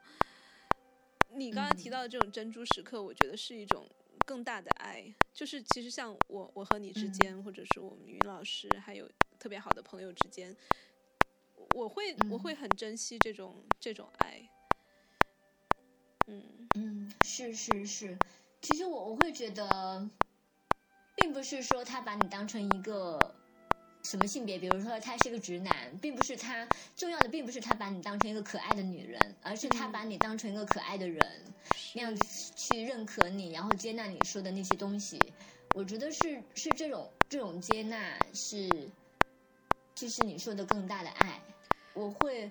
[1.34, 3.84] 你刚刚提到的这种珍珠时刻，我觉得是一种
[4.24, 5.12] 更大的爱。
[5.34, 9.11] 就是其实像我我和你之间，或者是我们云老师还有
[9.41, 10.57] 特别好的朋友之间，
[11.74, 14.49] 我会我会很珍惜这种这种爱。
[16.28, 18.16] 嗯嗯，是是是，
[18.62, 20.09] 其实我我会觉得，
[21.16, 23.34] 并不是说他把你当成一个。
[24.03, 24.59] 什么性别？
[24.59, 31.21] 比如说他是个直男，并不是他重要的，并不是他把你当成一个可爱的女人，而是他把你当成一个可爱的人，
[31.95, 32.17] 那样
[32.57, 35.21] 去认可你，然后接纳你说的那些东西。
[35.75, 38.69] 我觉得是是这种这种接纳是，
[39.95, 41.41] 就是你说的更大的爱。
[41.93, 42.51] 我会，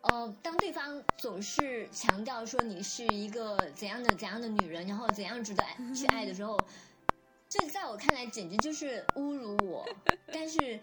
[0.00, 5.62] 呃，当对方总是强调说你是一个怎样的怎样的女人，然后怎样值得
[5.94, 6.58] 去爱的时候。
[7.48, 9.86] 这在我看来简直就是侮辱我。
[10.32, 10.78] 但是，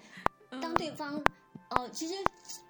[0.61, 1.23] 当对方
[1.69, 2.15] 哦，其实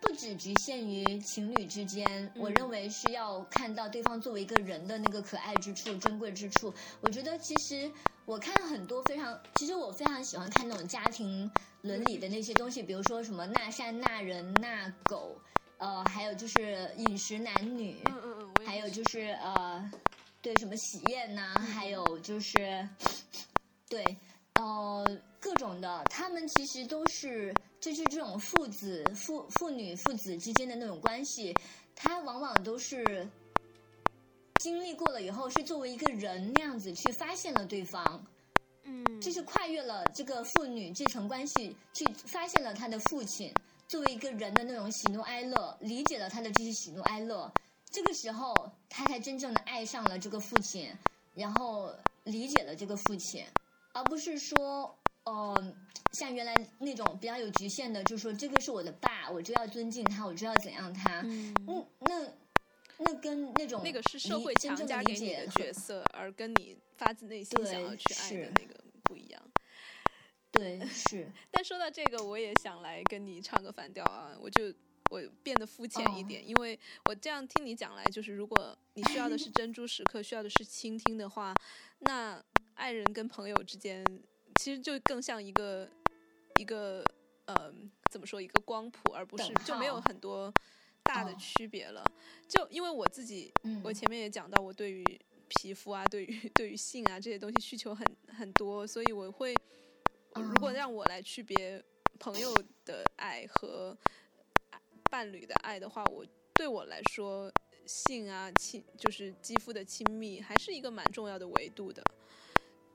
[0.02, 6.74] 不只局限于情侣之间，我认为是要看到对方作为一个人的那个可爱之处、珍贵之处。
[7.02, 7.90] 我觉得其实
[8.26, 11.50] 我看了很多非常，其实我非常喜欢看那种家庭
[11.82, 15.40] 伦理的那些东西，比如说什么那山、那人、那狗，
[15.78, 19.90] 呃，还有就是饮食男女，嗯嗯嗯，还有就是呃，
[20.42, 22.88] 对什么喜宴呐，还有就是
[23.90, 24.04] 对。
[24.58, 25.06] 呃，
[25.38, 31.54] 各种的，他们其实都是就是这种父子、父父女、父子之间的那种关系，
[31.94, 33.30] 他往往都是
[34.62, 38.26] 经历过了以后，是作为一个人那样子去发现了对方，
[38.84, 43.54] 嗯，就是跨越了这个父女这层关系，去发现了他的父亲
[43.90, 47.52] 作为一个人的那种喜怒哀乐，理解了他的这些喜怒哀乐，
[47.92, 48.54] 这个时候
[48.88, 50.90] 他才真正的爱上了这个父亲，
[51.34, 53.46] 然后理解了这个父亲。
[53.96, 54.94] 而不是说，
[55.24, 55.74] 呃，
[56.12, 61.22] 像原来那种比较有局限的，就是说这个是我的爸，我就要尊敬他，我就要怎样他。
[61.22, 61.56] 嗯，
[62.00, 62.28] 那
[62.98, 69.42] 那跟那种那个是社会强加给你的角色，而跟你发自内心想要去爱的那个不一样。
[70.52, 71.32] 对，是。
[71.50, 74.36] 但说到这个，我也想来跟你唱个反调啊！
[74.42, 74.74] 我就
[75.10, 81.54] 我变得肤浅一点，因为我这样听你讲来，就是如果你需要的是珍珠时刻，需要的是倾听的话，
[82.00, 82.44] 那。
[82.76, 84.04] 爱人跟朋友之间，
[84.56, 85.90] 其实就更像一个
[86.60, 87.04] 一个
[87.46, 87.74] 呃，
[88.12, 90.54] 怎么说一个光谱，而不是就没有很多
[91.04, 92.04] 大的区别了。
[92.48, 93.52] 就因为我自己，
[93.84, 95.04] 我前面也讲到，我对于
[95.48, 99.56] 皮肤啊，对于对于性啊这些东西需求很很多，所以我会
[100.34, 101.84] 如果让我来区别
[102.20, 102.54] 朋友
[102.84, 103.98] 的爱和
[105.10, 107.52] 伴侣的爱的话，我对我来说，
[107.86, 112.04] 性啊亲就是肌肤的亲密，还是一个蛮重要的维度的。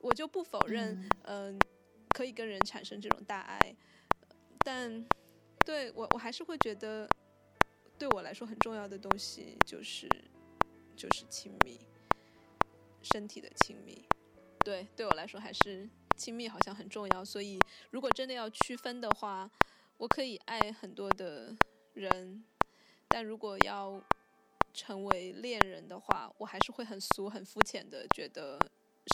[0.01, 1.59] 我就不否认，嗯，
[2.15, 3.77] 可以跟人产生这种大爱，
[4.65, 5.07] 但
[5.65, 7.07] 对我我还是会觉得，
[7.99, 10.09] 对我来说很重要的东西就是
[10.97, 11.79] 就是亲密，
[13.03, 14.03] 身体的亲密，
[14.65, 17.23] 对，对我来说还是亲密好像很重要。
[17.23, 17.59] 所以
[17.91, 19.51] 如果真的要区分的话，
[19.99, 21.55] 我可以爱很多的
[21.93, 22.43] 人，
[23.09, 24.03] 但如果要
[24.73, 28.59] 成为恋人的话，我还是会很俗很肤浅的觉得。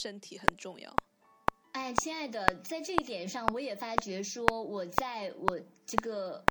[0.01, 0.95] 身体很重要。
[1.73, 6.43] 哎，亲爱的，在这一点上，我也发觉说，我在我这个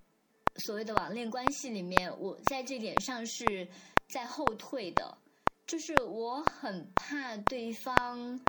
[0.57, 3.67] 所谓的网恋关系里面，我在这点上是
[4.09, 5.19] 在后退的。
[5.67, 8.41] 就是我很怕对方，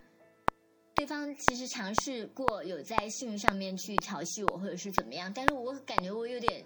[0.93, 6.63] 对方其实尝试过有在性上面去调戏我，或者是怎么样，但是我感觉我有点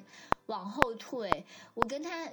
[0.47, 1.45] 往后退。
[1.73, 2.29] 我跟他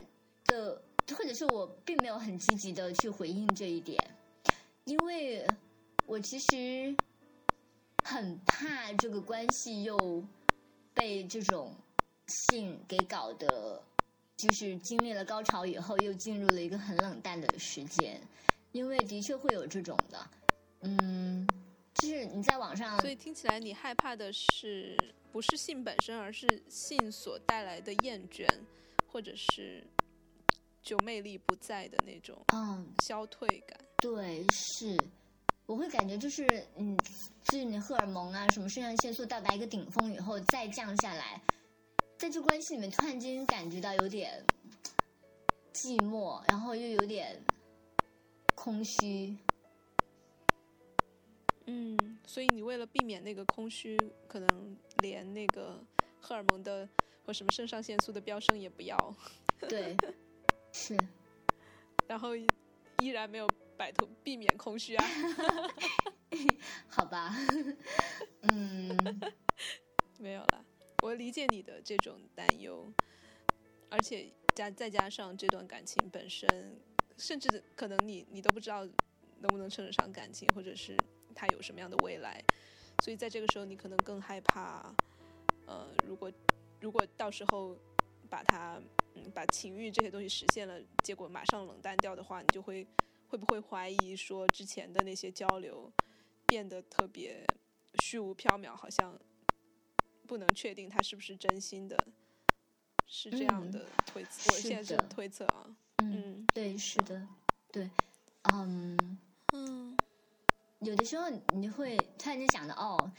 [0.47, 0.83] 的，
[1.17, 3.97] 或者是我并没有很积极的去回应这一点，
[4.85, 5.47] 因为。
[6.09, 6.97] 我其实
[8.03, 10.25] 很怕这个关系又
[10.95, 11.75] 被这种
[12.29, 13.83] 性给搞得，
[14.35, 18.19] 就是经历了高潮以后又进入了一个很冷淡的时间，
[18.73, 20.31] 因为的确会有这种的，
[20.81, 21.47] 嗯，
[21.97, 24.97] 就是你在网上，所以听起来你害怕的是
[25.31, 28.49] 不是性本身，而是性所带来的厌倦，
[29.07, 29.87] 或者是
[30.83, 34.97] 就魅力不在的那种，嗯，消退感，对，是。
[35.69, 36.47] 我会感觉就是，
[36.77, 36.97] 嗯，
[37.45, 41.43] 就是你荷尔蒙啊，什么肾上腺素到达一个顶峰以后再降下来，
[42.17, 44.43] 在这关系里面突然间感觉到有点
[45.75, 47.39] 寂寞，然后又有点
[48.55, 49.37] 空虚。
[51.67, 53.95] 嗯，所以你为了避免那个空虚，
[54.27, 55.85] 可能连那个
[56.19, 56.89] 荷尔蒙的
[57.27, 58.97] 或什么肾上腺素的飙升也不要。
[59.69, 59.95] 对，
[60.73, 60.97] 是，
[62.07, 63.47] 然后依然没有。
[63.79, 65.05] 摆脱避免空虚啊，
[66.91, 67.33] 好吧，
[68.43, 68.91] 嗯，
[70.19, 70.65] 没有了。
[71.05, 72.93] 我理解你的这种担忧，
[73.89, 76.77] 而且加再加上这段感情本身，
[77.17, 80.97] 甚至可能你你都不知道能不能称得上感情，或者是
[81.33, 82.43] 他有什么样的未来，
[83.05, 84.93] 所以在这个时候你可能更害怕，
[85.67, 86.33] 呃，如果
[86.81, 87.79] 如果到时候
[88.29, 88.83] 把他
[89.15, 92.85] 嗯把情欲这些东西实现了，结果马上冷淡掉的话，你就会。
[93.29, 95.93] 会不会怀疑说之前的那些交流
[96.47, 97.47] 变得特别
[98.03, 99.19] 虚无缥缈，好像
[100.27, 101.97] 不能确定他是不是真心的？
[103.07, 105.77] 是这样的推测，我现在是推测啊。
[105.99, 107.27] 嗯，对，是的，
[107.73, 107.91] 对，
[108.53, 109.19] 嗯
[109.55, 109.97] 嗯，
[110.81, 113.13] 有的时候你会突然间想到，哦，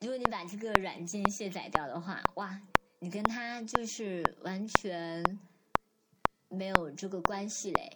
[0.00, 2.60] 如果你把这个软件卸载掉的话，哇，
[3.00, 5.38] 你跟他就是完全
[6.48, 7.93] 没有这个关系嘞。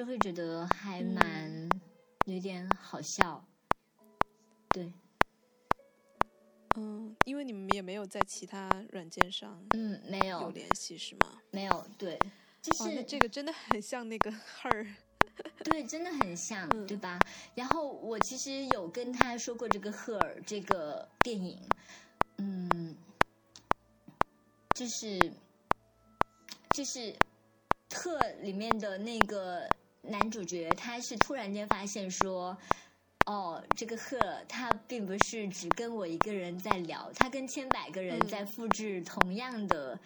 [0.00, 1.68] 就会觉得还蛮
[2.24, 3.44] 有点好笑，
[4.70, 4.90] 对，
[6.76, 11.38] 嗯，因为你们也没有在其他软件上嗯没有有联系是吗？
[11.50, 12.18] 没有对，
[12.62, 14.94] 就是这个真的很像那个 her，
[15.64, 17.18] 对，真的很像，嗯对吧？
[17.54, 21.60] 然后我其实有跟他说过这个《赫尔》这个电影，
[22.38, 22.96] 嗯，
[24.74, 25.30] 就是
[26.70, 27.14] 就是
[27.90, 29.68] 特里面的那个
[30.02, 32.56] 男主角，他是突然间发现说。
[33.26, 39.96] 哦，这个赫尔他并不是只跟我一个人在聊，他跟千百个人嗯在复制同样的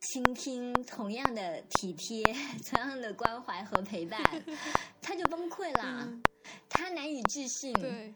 [0.00, 2.24] 倾听、同样的体贴、
[2.68, 4.20] 同样的关怀和陪伴，
[5.02, 6.22] 他就崩溃啦，嗯
[6.68, 7.72] 他难以置信。
[7.74, 8.12] 对，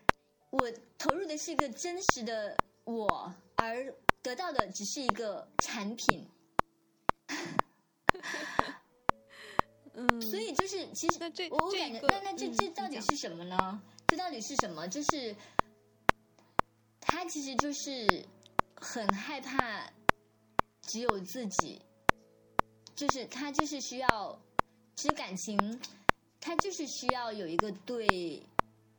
[0.50, 6.26] 我投入的是一个真实的我，而得到的只是一个产品。
[9.98, 13.82] 嗯，所以就是，其实那这我我感觉，那那这这到底是什么呢？
[14.06, 14.86] 这到底是什么？
[14.86, 15.34] 就是
[17.00, 18.24] 他其实就是
[18.76, 19.90] 很害怕
[20.82, 21.82] 只有自己，
[22.94, 24.40] 就是他就是需要，
[24.94, 25.58] 其实感情
[26.40, 28.40] 他就是需要有一个对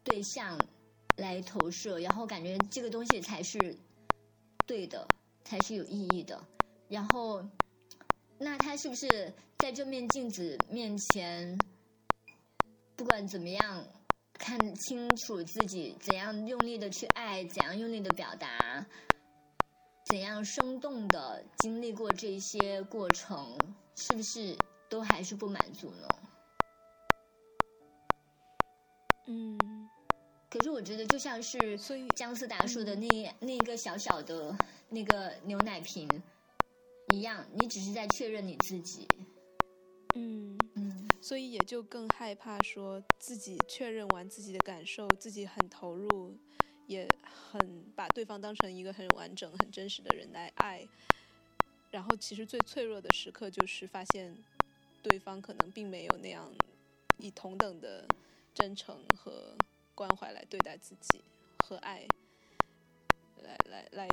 [0.03, 0.59] 对象
[1.15, 3.57] 来投射，然后感觉这个东西才是
[4.65, 5.07] 对的，
[5.45, 6.43] 才是有意义的。
[6.89, 7.41] 然后，
[8.41, 11.59] 那他是不是在这面镜子面前，
[12.95, 13.85] 不管怎么样，
[14.33, 18.85] 看清楚自己怎样用力的去爱，怎样用力的表达，
[20.05, 23.57] 怎样生动的经历过这些过程，
[23.97, 24.57] 是不是
[24.89, 26.07] 都还是不满足呢？
[29.27, 29.59] 嗯，
[30.49, 31.77] 可是我觉得，就像是
[32.15, 36.07] 姜思达说的那那个小小的那个牛奶瓶
[37.13, 39.07] 一样，你只是在确认你自己。
[40.15, 46.37] 嗯，嗯所以也就更害怕说自己确认完自己的感受，自己很投入，
[46.87, 50.87] 也很把对方当成一个很完整、很真实的人来爱。
[51.91, 54.35] 然后其实最脆弱的时刻就是发现
[55.01, 56.51] 对方可能并没有那样
[57.17, 58.07] 以同等的
[58.53, 59.55] 真诚和
[59.95, 61.21] 关怀来对待自己
[61.63, 62.07] 和爱，
[63.43, 64.07] 来来来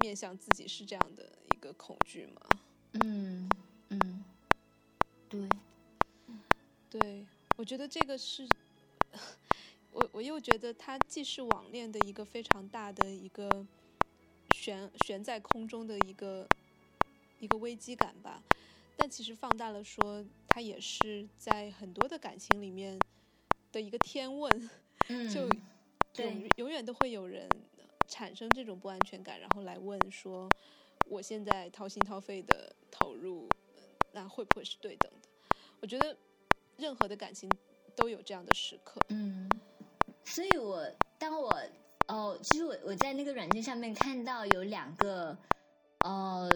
[0.00, 2.40] 面向自己是这样的一个恐惧吗？
[3.04, 3.48] 嗯
[3.88, 4.24] 嗯，
[5.28, 5.48] 对，
[6.90, 7.26] 对，
[7.56, 8.48] 我觉得这个是，
[9.92, 13.66] 我我又觉得它既是网恋的一个非常大的一个
[14.54, 16.48] 悬悬在空中的一个
[17.38, 18.42] 一个危机感吧，
[18.96, 22.98] 但其实放大了说，它也是在很多的感情里面
[23.70, 24.70] 的一个天问，
[25.08, 25.48] 嗯，就
[26.24, 27.48] 永永远都会有人
[28.10, 30.46] 产生这种不安全感，然后来问说，
[31.06, 33.48] 我现在掏心掏肺的投入，
[34.12, 35.28] 那会不会是对等的？
[35.80, 36.14] 我觉得
[36.76, 37.48] 任何的感情
[37.96, 39.00] 都有这样的时刻。
[39.08, 39.48] 嗯，
[40.24, 40.84] 所以我
[41.18, 41.50] 当我
[42.08, 45.36] 哦，其实我我在那个软件上面看到有两个
[46.00, 46.50] 呃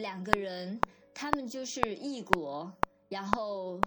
[0.00, 0.80] 两个人，
[1.14, 2.72] 他们就是异国，
[3.08, 3.78] 然后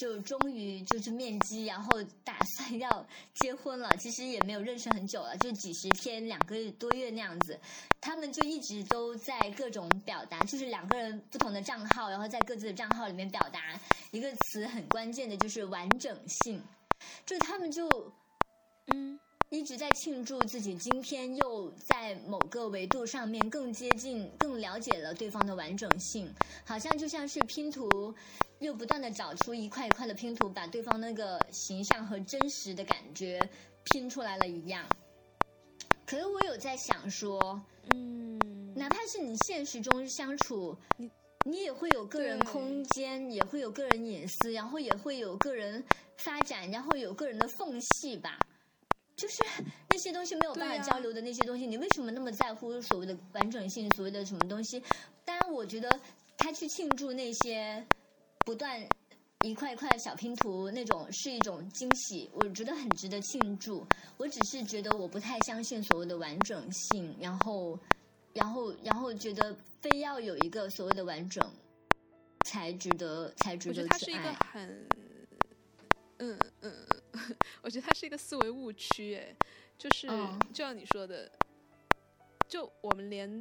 [0.00, 3.94] 就终于就是面基，然后打算要结婚了。
[3.98, 7.60] 其实也没有认识很久了，就几十天、两个多月那样子。
[8.00, 13.78] 他们就一直都在各种表达，就是两个人不同的账号，然后在各自的账号里面表达
[14.10, 16.62] 一个词很关键的，就是完整性。
[17.26, 17.86] 就他们就
[18.86, 19.20] 嗯
[19.50, 26.32] 一直在庆祝自己今天又在某个维度上面更接近、更了解了对方的完整性，
[26.64, 28.14] 好像就像是拼图，
[28.60, 33.40] 又不断的找出一块一块的拼图，把对方那个形象和真实的感觉
[33.84, 34.86] 拼出来了一样。
[36.06, 37.60] 可是我有在想说，
[37.92, 41.10] 嗯，哪怕是你现实中相处，你
[41.46, 45.82] 你也会有个人空间，也会有个人隐私，然后也会有个人
[46.18, 48.38] 发展，然后有个人的缝隙吧。
[49.16, 49.42] 就是
[49.88, 54.82] 那些东西没有办法交流的那些东西，你为什么那么在乎所谓的完整性，所谓的什么东西？
[55.24, 56.00] 当然，我觉得
[56.36, 57.86] 他去庆祝那些
[58.44, 58.80] 不断
[59.42, 63.86] 一块一块的小拼图，那种是一种惊喜，我觉得很值得庆祝。
[64.16, 67.78] 我只是觉得我不太相信所谓的完整性，然后，
[68.34, 71.42] 然后，然后觉得非要有一个所谓的完整，
[72.44, 74.32] 才值得，才值我觉得得它是一个。
[74.34, 74.86] 很，
[76.18, 76.86] 嗯嗯，
[77.62, 79.34] 我觉得它是一个思维误区，哎，
[79.78, 81.30] 就是嗯就像你说的，
[82.46, 83.38] 就我们连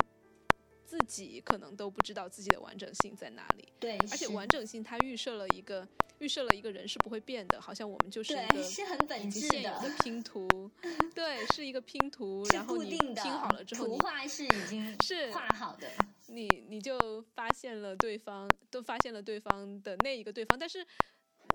[0.89, 5.87] 自己可能都不知道自己的完整性在哪里，对，而且完整性它预设了一个
[6.17, 10.47] 预设了一个人是不会变的，好像我们就是一个是很本质的的，拼图，
[11.13, 15.87] 对，是一个拼图，是然后你拼好了之后，图你画是已经是画好的。
[16.25, 20.83] 你你就发现了对方，都发现了对方的那一个对方，但是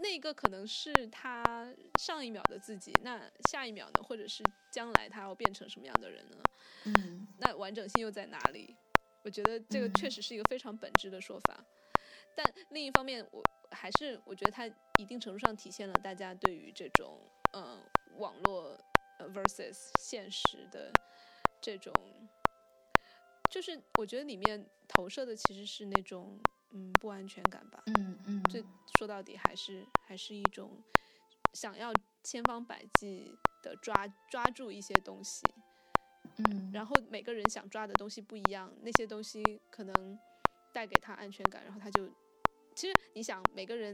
[0.00, 6.36] 那个可能是他上一秒的自己，那下一秒呢，或者是将来他要变成什么样的人呢？
[6.84, 8.76] 嗯，那完整性又在哪里？
[9.24, 11.64] 我觉得这个确实是一个非常本质的说法。
[12.36, 14.66] 但另一方面，我还是我觉得它
[14.98, 17.18] 一定程度上体现了大家对于这种
[17.52, 17.80] 嗯
[18.18, 18.78] 网络
[19.18, 20.92] 呃 versus 现实的
[21.62, 21.92] 这种，
[23.50, 26.38] 就是我觉得里面投射的其实是那种
[26.70, 27.82] 嗯不安全感吧。
[27.86, 28.62] 嗯嗯，这
[28.98, 30.82] 说到底还是还是一种
[31.54, 31.92] 想要
[32.22, 35.40] 千方百计的抓抓住一些东西。
[36.38, 40.18] 嗯，然后每个人想抓的东西不一样，那些东西可能
[40.72, 42.08] 带给他安全感，然后他就，
[42.74, 43.92] 其实你想每个人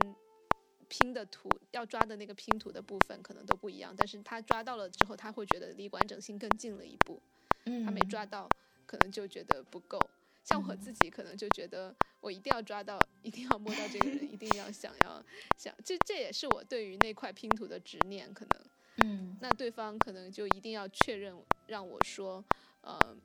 [0.88, 7.20] 拼的图要抓的那个拼图的部分可能都不一样，但是他抓到了之后，他会觉得离完整性更近了一步，
[7.66, 8.48] 嗯，他没抓到
[8.86, 9.98] 可能就觉得不够。
[10.42, 15.22] 像我自己可能就觉得我一定要抓到，一定要摸到这个人，一定要 想要
[15.58, 18.60] 想，这这也是我对于那块拼图的执念可能。
[19.04, 21.36] 嗯，那对方可能就一定要确认，
[21.70, 22.44] 让我说，
[22.80, 23.16] 呃，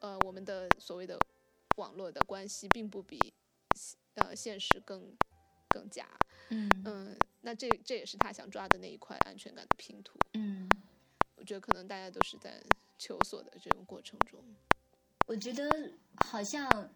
[0.00, 1.18] 呃，我们的所谓的
[1.78, 3.18] 网络的关系并不比
[4.16, 5.10] 呃现实更
[5.70, 6.06] 更假。
[6.50, 10.18] 嗯嗯，那这这也是他想抓的那一块安全感的拼图。
[10.34, 10.68] 嗯，
[11.36, 12.62] 我觉得可能大家都是在
[12.98, 14.44] 求索的这种过程中。
[15.26, 15.94] 我觉得
[16.26, 16.92] 好像，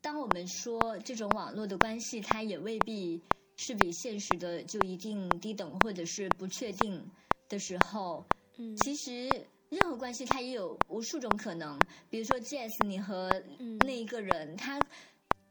[0.00, 3.22] 当我们说这种网络的关系，它也未必。
[3.56, 7.10] 是比现实的就一定低等或者是不确定
[7.46, 8.24] 的时候，
[8.62, 11.80] 嗯，其实任何关系它也有无数种可能。
[12.10, 13.42] 比如说，Jazz，你和
[13.86, 14.78] 那一个人，他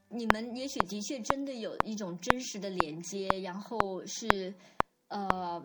[0.10, 4.54] 你们也许的确真的有一种真实的连接，然后是
[5.08, 5.60] 呃，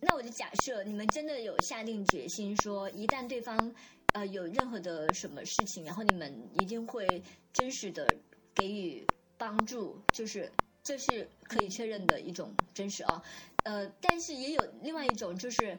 [0.00, 3.74] 那我就假设你们真的有下定决心说，一旦对方
[4.14, 8.08] 呃有任何的什么事情，然后你们一定会真实的
[8.54, 9.06] 给予
[9.36, 10.50] 帮助，就是。
[10.80, 13.22] 这是可以确认的一种真实啊，
[13.64, 15.76] 呃，但是也有另外一种，就是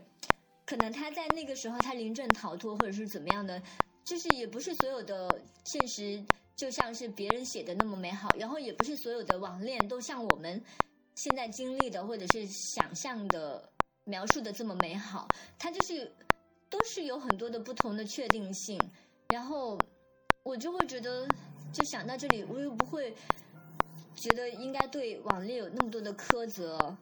[0.70, 3.60] 可能他在那个时候他临阵逃脱或者是怎么样的，
[4.06, 5.28] 就是也不是所有的
[5.66, 6.24] 现实
[6.56, 10.64] 就像是别人写的那么美好，然后也不是所有的网恋都像我们
[11.16, 13.68] 现在经历的或者是想象的
[14.04, 15.28] 描述的这么美好，
[15.58, 16.14] 它就是
[16.70, 18.80] 都是有很多的不同的确定性，
[19.30, 19.76] 然后
[20.44, 21.28] 我就会觉得，
[21.74, 23.12] 就想到这里，我又不会。
[24.16, 26.94] 觉得应该对网恋有那么多的苛责，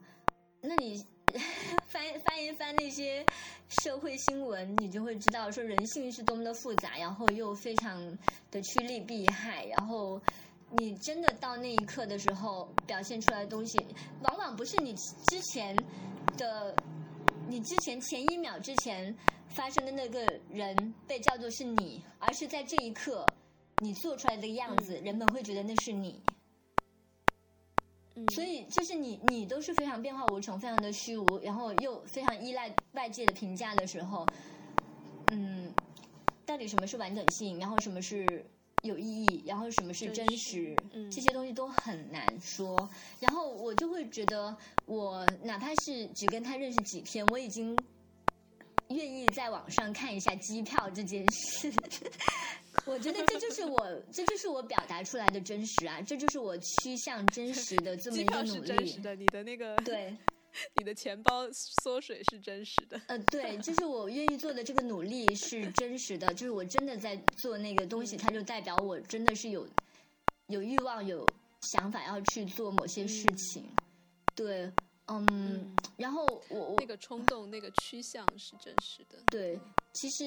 [0.61, 1.03] 那你
[1.87, 3.25] 翻翻一翻那些
[3.69, 8.17] 社会新闻，你就会知道说人性是多么的复杂，然后又非常
[8.51, 10.21] 的趋利避害，然后
[10.71, 13.79] 你真的到那一刻的时候表现出来的东西，
[14.21, 14.93] 往往不是你
[15.29, 15.73] 之前
[16.37, 16.75] 的，
[17.47, 19.15] 你之前前一秒之前
[19.47, 23.25] 发生的那个人被叫做是你，而是在这一刻
[23.77, 26.21] 你做出来的样子，人们会觉得那是你。
[28.29, 34.25] 所以就是你，你都是非常变化无穷，非常的虚无，然后又非常依赖外界的评价的时候，
[35.31, 35.73] 嗯，
[36.45, 38.45] 到底什么是完整性，然后什么是
[38.81, 40.75] 有意义，然后什么是真实，
[41.11, 42.89] 这些东西都很难说。
[43.19, 47.77] 然后我就会觉得，我哪怕是只跟他认识几天，我已经
[48.89, 51.71] 愿意在网上看一下机票这件事。
[52.87, 56.01] 我觉得这就是我，这就是我表达出来的真实啊！
[56.01, 58.67] 这就是我趋向真实的这么一个努力。
[58.67, 60.15] 真实的，你的那个对，
[60.75, 62.99] 你的钱包缩水是真实的。
[63.07, 69.67] 呃，对，就是我愿意做的这个努力是真实的，就是我真的在做那个东西，它就代表我真的是有
[70.47, 71.27] 有欲望、有
[71.61, 73.69] 想法要去做某些事情。
[74.33, 74.71] 对，
[75.07, 79.19] 嗯，然后我我那个冲动、那个趋向是真实的。
[79.29, 79.59] 对，
[79.93, 80.23] 其实。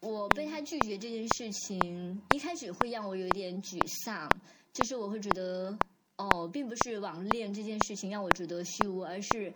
[0.00, 4.26] 我被他拒绝这件事情，一开始会让我有点沮丧，
[4.72, 5.78] 就是我会觉得，
[6.16, 9.52] 哦，并不是网恋这件事情让我觉得虚无，而是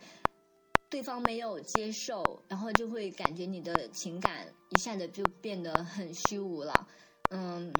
[0.90, 6.88] 对方没有接受，然后就会感觉你的情感一下子就变得很虚无了。
[7.30, 7.72] 嗯，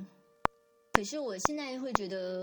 [0.94, 2.42] 可是我现在会觉得，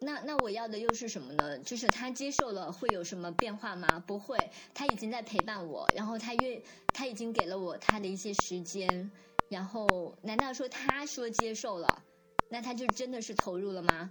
[0.00, 1.58] 那那我要的又是什么呢？
[1.58, 3.98] 就是他接受了会有什么变化吗？
[4.06, 4.38] 不会，
[4.72, 6.62] 他已经在陪伴我，然后他愿
[6.94, 9.10] 他已经给了我他的一些时间。
[9.48, 12.04] 然后，难道说他说接受了，
[12.50, 14.10] 那他就真的是投入了吗？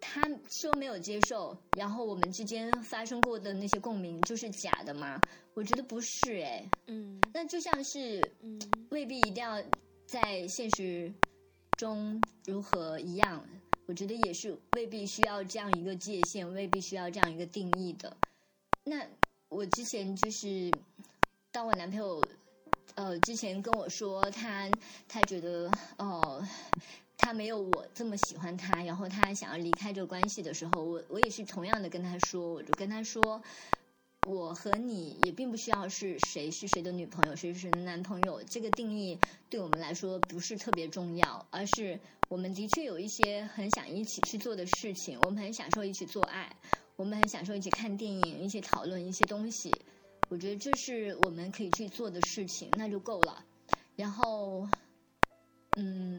[0.00, 5.20] 他说没有接受，然后我们之间发生过的那些共鸣就是假的吗？
[5.54, 6.68] 我觉得不是哎。
[6.88, 7.20] 嗯。
[7.32, 8.60] 那就像是，嗯，
[8.90, 9.62] 未必一定要
[10.04, 11.12] 在现实
[11.78, 13.46] 中如何一样，
[13.86, 18.16] 我觉得也是未必需要这样一个界限，未必需要这样一个定义的。
[18.82, 19.06] 那
[19.48, 20.72] 我之前就是，
[21.52, 22.20] 当我男朋友。
[22.94, 24.70] 呃，之前跟我说他，
[25.08, 26.46] 他觉得哦，
[27.16, 33.42] 他没有我这么喜欢他，然后他想要离开这个关系的时候，我我也是同样的跟他说，我就跟他说，
[34.26, 41.98] 我和你也并不需要是谁是谁的女朋友，谁是谁的男朋友，这个定义对我们来说不是特别重要，而是
[42.28, 46.54] 我们的确有一些很想一起去做的事情，我们很享受一起做爱，
[46.96, 49.72] 我们很享受一起看电影，一起讨论一些东西。
[50.32, 53.44] 我觉得这是我们可以去做的事情，那就够了。
[53.96, 54.66] 然后，
[55.76, 56.18] 嗯，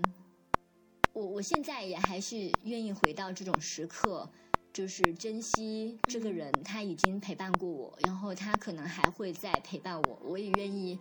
[1.13, 4.29] 我我现在也还是愿意回到这种时刻，
[4.71, 10.99] 就是珍惜这个人，他已经陪伴过我，然后他可能还会再陪伴我，我也愿意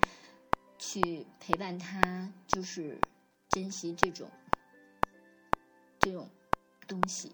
[0.79, 2.99] 去陪伴他，就是
[3.51, 4.31] 珍惜这种
[5.99, 6.31] 这种
[6.89, 7.31] 东西。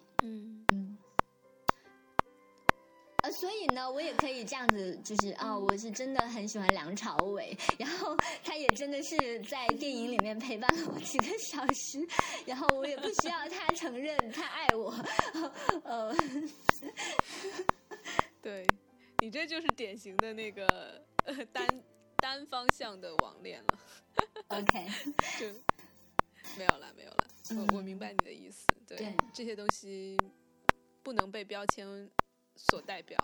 [3.38, 12.04] 所以呢，我也可以这样子，就是啊，我是真的很喜欢梁朝伟，然后他也真的是在电影里面陪伴了我几个小时，
[12.44, 14.92] 然后我也不需要他承认他爱我，
[15.84, 16.12] 呃，
[18.42, 18.66] 对
[19.20, 20.66] 你这就是典型的那个
[21.24, 21.64] 呃单
[22.16, 23.78] 单方向的网恋了。
[24.48, 24.86] OK，
[25.38, 25.46] 就
[26.58, 27.26] 没有了，没有了。
[27.50, 30.16] 我我明白你的意思，对对这些东西
[31.04, 31.86] 不能被标签
[32.58, 33.16] 所代表，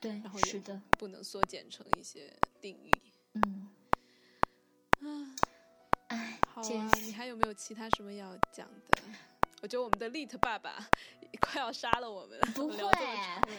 [0.00, 2.90] 对然后，也是的，不能缩减成一些定义。
[3.34, 3.70] 嗯，
[5.00, 5.34] 啊，
[6.08, 9.02] 哎，好啊，你还有没有其他什么要讲的？
[9.62, 10.90] 我觉得我们的 Lit 爸爸
[11.40, 12.46] 快要杀了我们了。
[12.54, 12.78] 不会，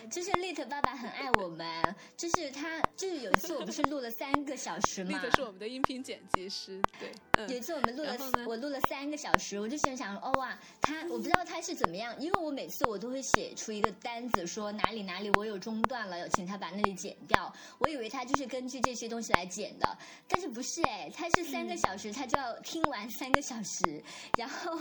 [0.09, 8.17] 就是 Lit 爸爸很爱我们，就是他，就是有一次我不是录了三个小时吗，Lit 是我们的音频剪辑师，对，嗯，有一次我们录了
[8.47, 17.53] 我录了三个小时，我就心想，哦哇，他我不知道他是怎么样，因为我每次我都会写出一个单子，说哪里哪里我有中断了，请他把那里剪掉。
[17.79, 19.97] 我以为他就是根据这些东西来剪的，
[20.27, 24.03] 但是不是哎，他是三个小时，他就要听完三个小时，
[24.37, 24.79] 然后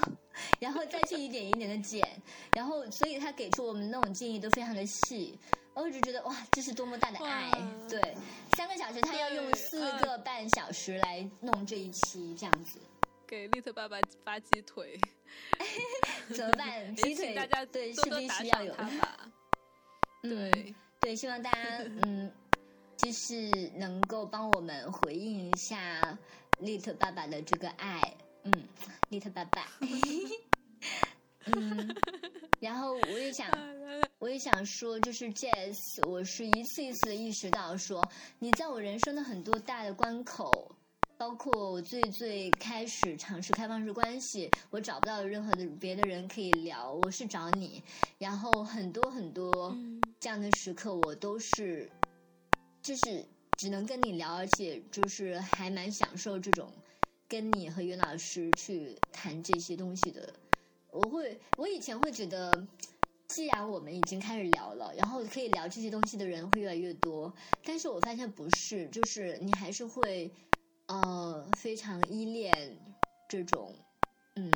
[0.60, 2.06] 然后再去一点一点的剪，
[2.54, 5.38] 然后所以他给出我们那种建议都非常的细。
[5.74, 7.50] 我就觉得哇，这是多么大的爱！
[7.88, 8.14] 对，
[8.56, 12.78] 三个小时他要用四嗯个半小时来弄这一期，这样子
[13.26, 15.00] 给 Lit 爸爸发鸡腿，
[16.28, 16.94] 怎么办？
[16.96, 19.18] 鸡腿大家对势多多打必须要有，赏他吧。
[20.24, 21.58] 嗯对，对，希望大家
[22.02, 22.30] 嗯，
[22.98, 26.18] 就是能够帮我们回应一下
[26.58, 28.14] 利特爸爸的这个爱，
[28.44, 28.52] 嗯，
[29.08, 29.66] 利特爸爸，
[31.46, 31.96] 嗯，
[32.62, 33.50] 然后我也想。
[34.18, 38.08] 我也想说，就是 Jazz，我是一次一次的意识到说，
[38.38, 40.70] 你在我人生的很多大的关口，
[41.18, 47.82] 包括我最最开始尝试开放式关系，我找不到任何的别的人可以聊，我是找你，
[48.16, 51.90] 然后很多很多嗯这样的时刻，我都是，
[52.80, 53.26] 就是
[53.58, 56.72] 只能跟你聊，而且就是还蛮享受这种
[57.28, 60.32] 跟你和袁老师去谈这些东西的。
[60.92, 62.66] 我会，我以前会觉得。
[63.28, 67.32] 既然我们已经开始聊了，然后可以聊这些东西的人会越来越多，
[67.64, 70.30] 但是我发现不是，就是你还是会，
[70.88, 72.76] 呃，非常依恋
[73.30, 73.74] 这种，
[74.34, 74.52] 嗯，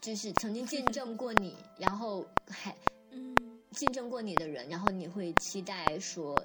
[0.00, 2.74] 就是曾经见证过你，然后还
[3.12, 3.36] 嗯
[3.72, 6.42] 见证过你的人，然后你会期待说，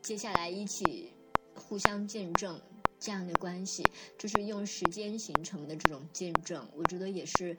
[0.00, 1.12] 接下来一起
[1.54, 2.58] 互相见证
[3.04, 3.84] 这样的关系，
[4.18, 7.56] 就是用时间形成的这种见证，我觉得也是。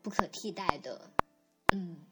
[0.00, 1.10] 不可替代的，
[1.74, 2.06] 嗯，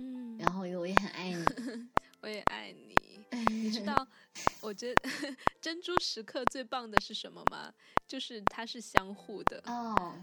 [0.00, 1.44] 嗯，然后我也很爱你，
[2.22, 3.26] 我也爱你。
[3.50, 4.06] 你知道，
[4.62, 5.02] 我觉得
[5.60, 7.74] 珍珠时刻最棒的是什么吗？
[8.06, 10.14] 就是它是相互的，哦，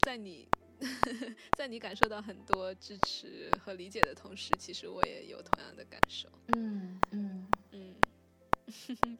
[0.00, 0.48] 在你
[1.56, 6.28] 在你感受到很多支持和理解的同时，其实我也有同样的感受。
[6.56, 7.94] 嗯嗯，嗯，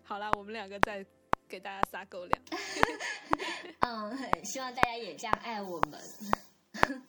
[0.02, 1.06] 好啦，我们两个再
[1.52, 2.42] 给大家撒狗粮。
[3.80, 6.00] 嗯，希望大家也这样爱我们。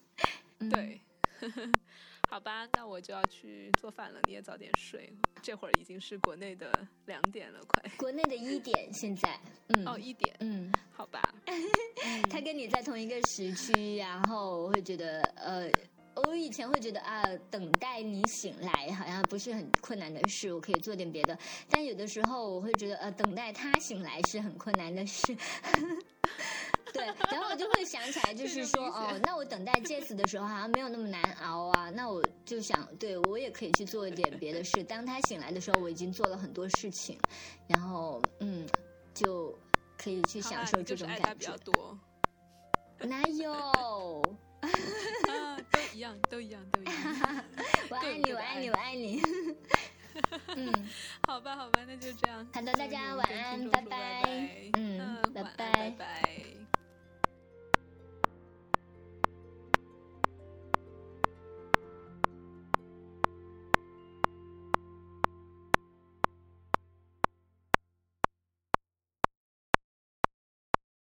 [0.59, 0.99] 嗯对，
[2.29, 5.13] 好吧，那我就要去做饭了，你也早点睡。
[5.41, 7.89] 这会儿已经是国内的两点了，快。
[7.95, 9.39] 国内的一点现在，
[9.69, 11.21] 嗯，哦，一点，嗯，好吧。
[12.29, 15.71] 他跟你在同一个时区，然后我会觉得，呃，
[16.15, 21.37] 我以前会觉得啊，等待你醒来好像不是很困难的事，我可以做点别的。
[21.69, 25.35] 但有的时候我会觉得，呃，等待他醒来是很困难的事。
[26.93, 31.89] 对，然后我就会想起来，就是说，哦，那我等待 Jess 的时候好像没有那么难熬啊。
[31.89, 34.83] 那我就想，对我也可以去做一点别的事。
[34.83, 37.17] 当他醒来的时候，我已经做了很多事情，
[37.67, 38.67] 然后，嗯，
[39.11, 39.57] 就
[39.97, 41.57] 可以去享受这种感觉爱他比较。
[41.57, 41.97] 多。
[42.99, 44.21] 哪有？
[45.73, 46.93] 啊，都一样，都一样，都一样。
[47.89, 49.21] 我爱你，我爱你，我爱你。
[50.55, 50.71] 嗯，
[51.27, 52.47] 好吧，好吧，那就这样。
[52.53, 56.62] 好的大家晚安拜拜嗯拜拜拜拜。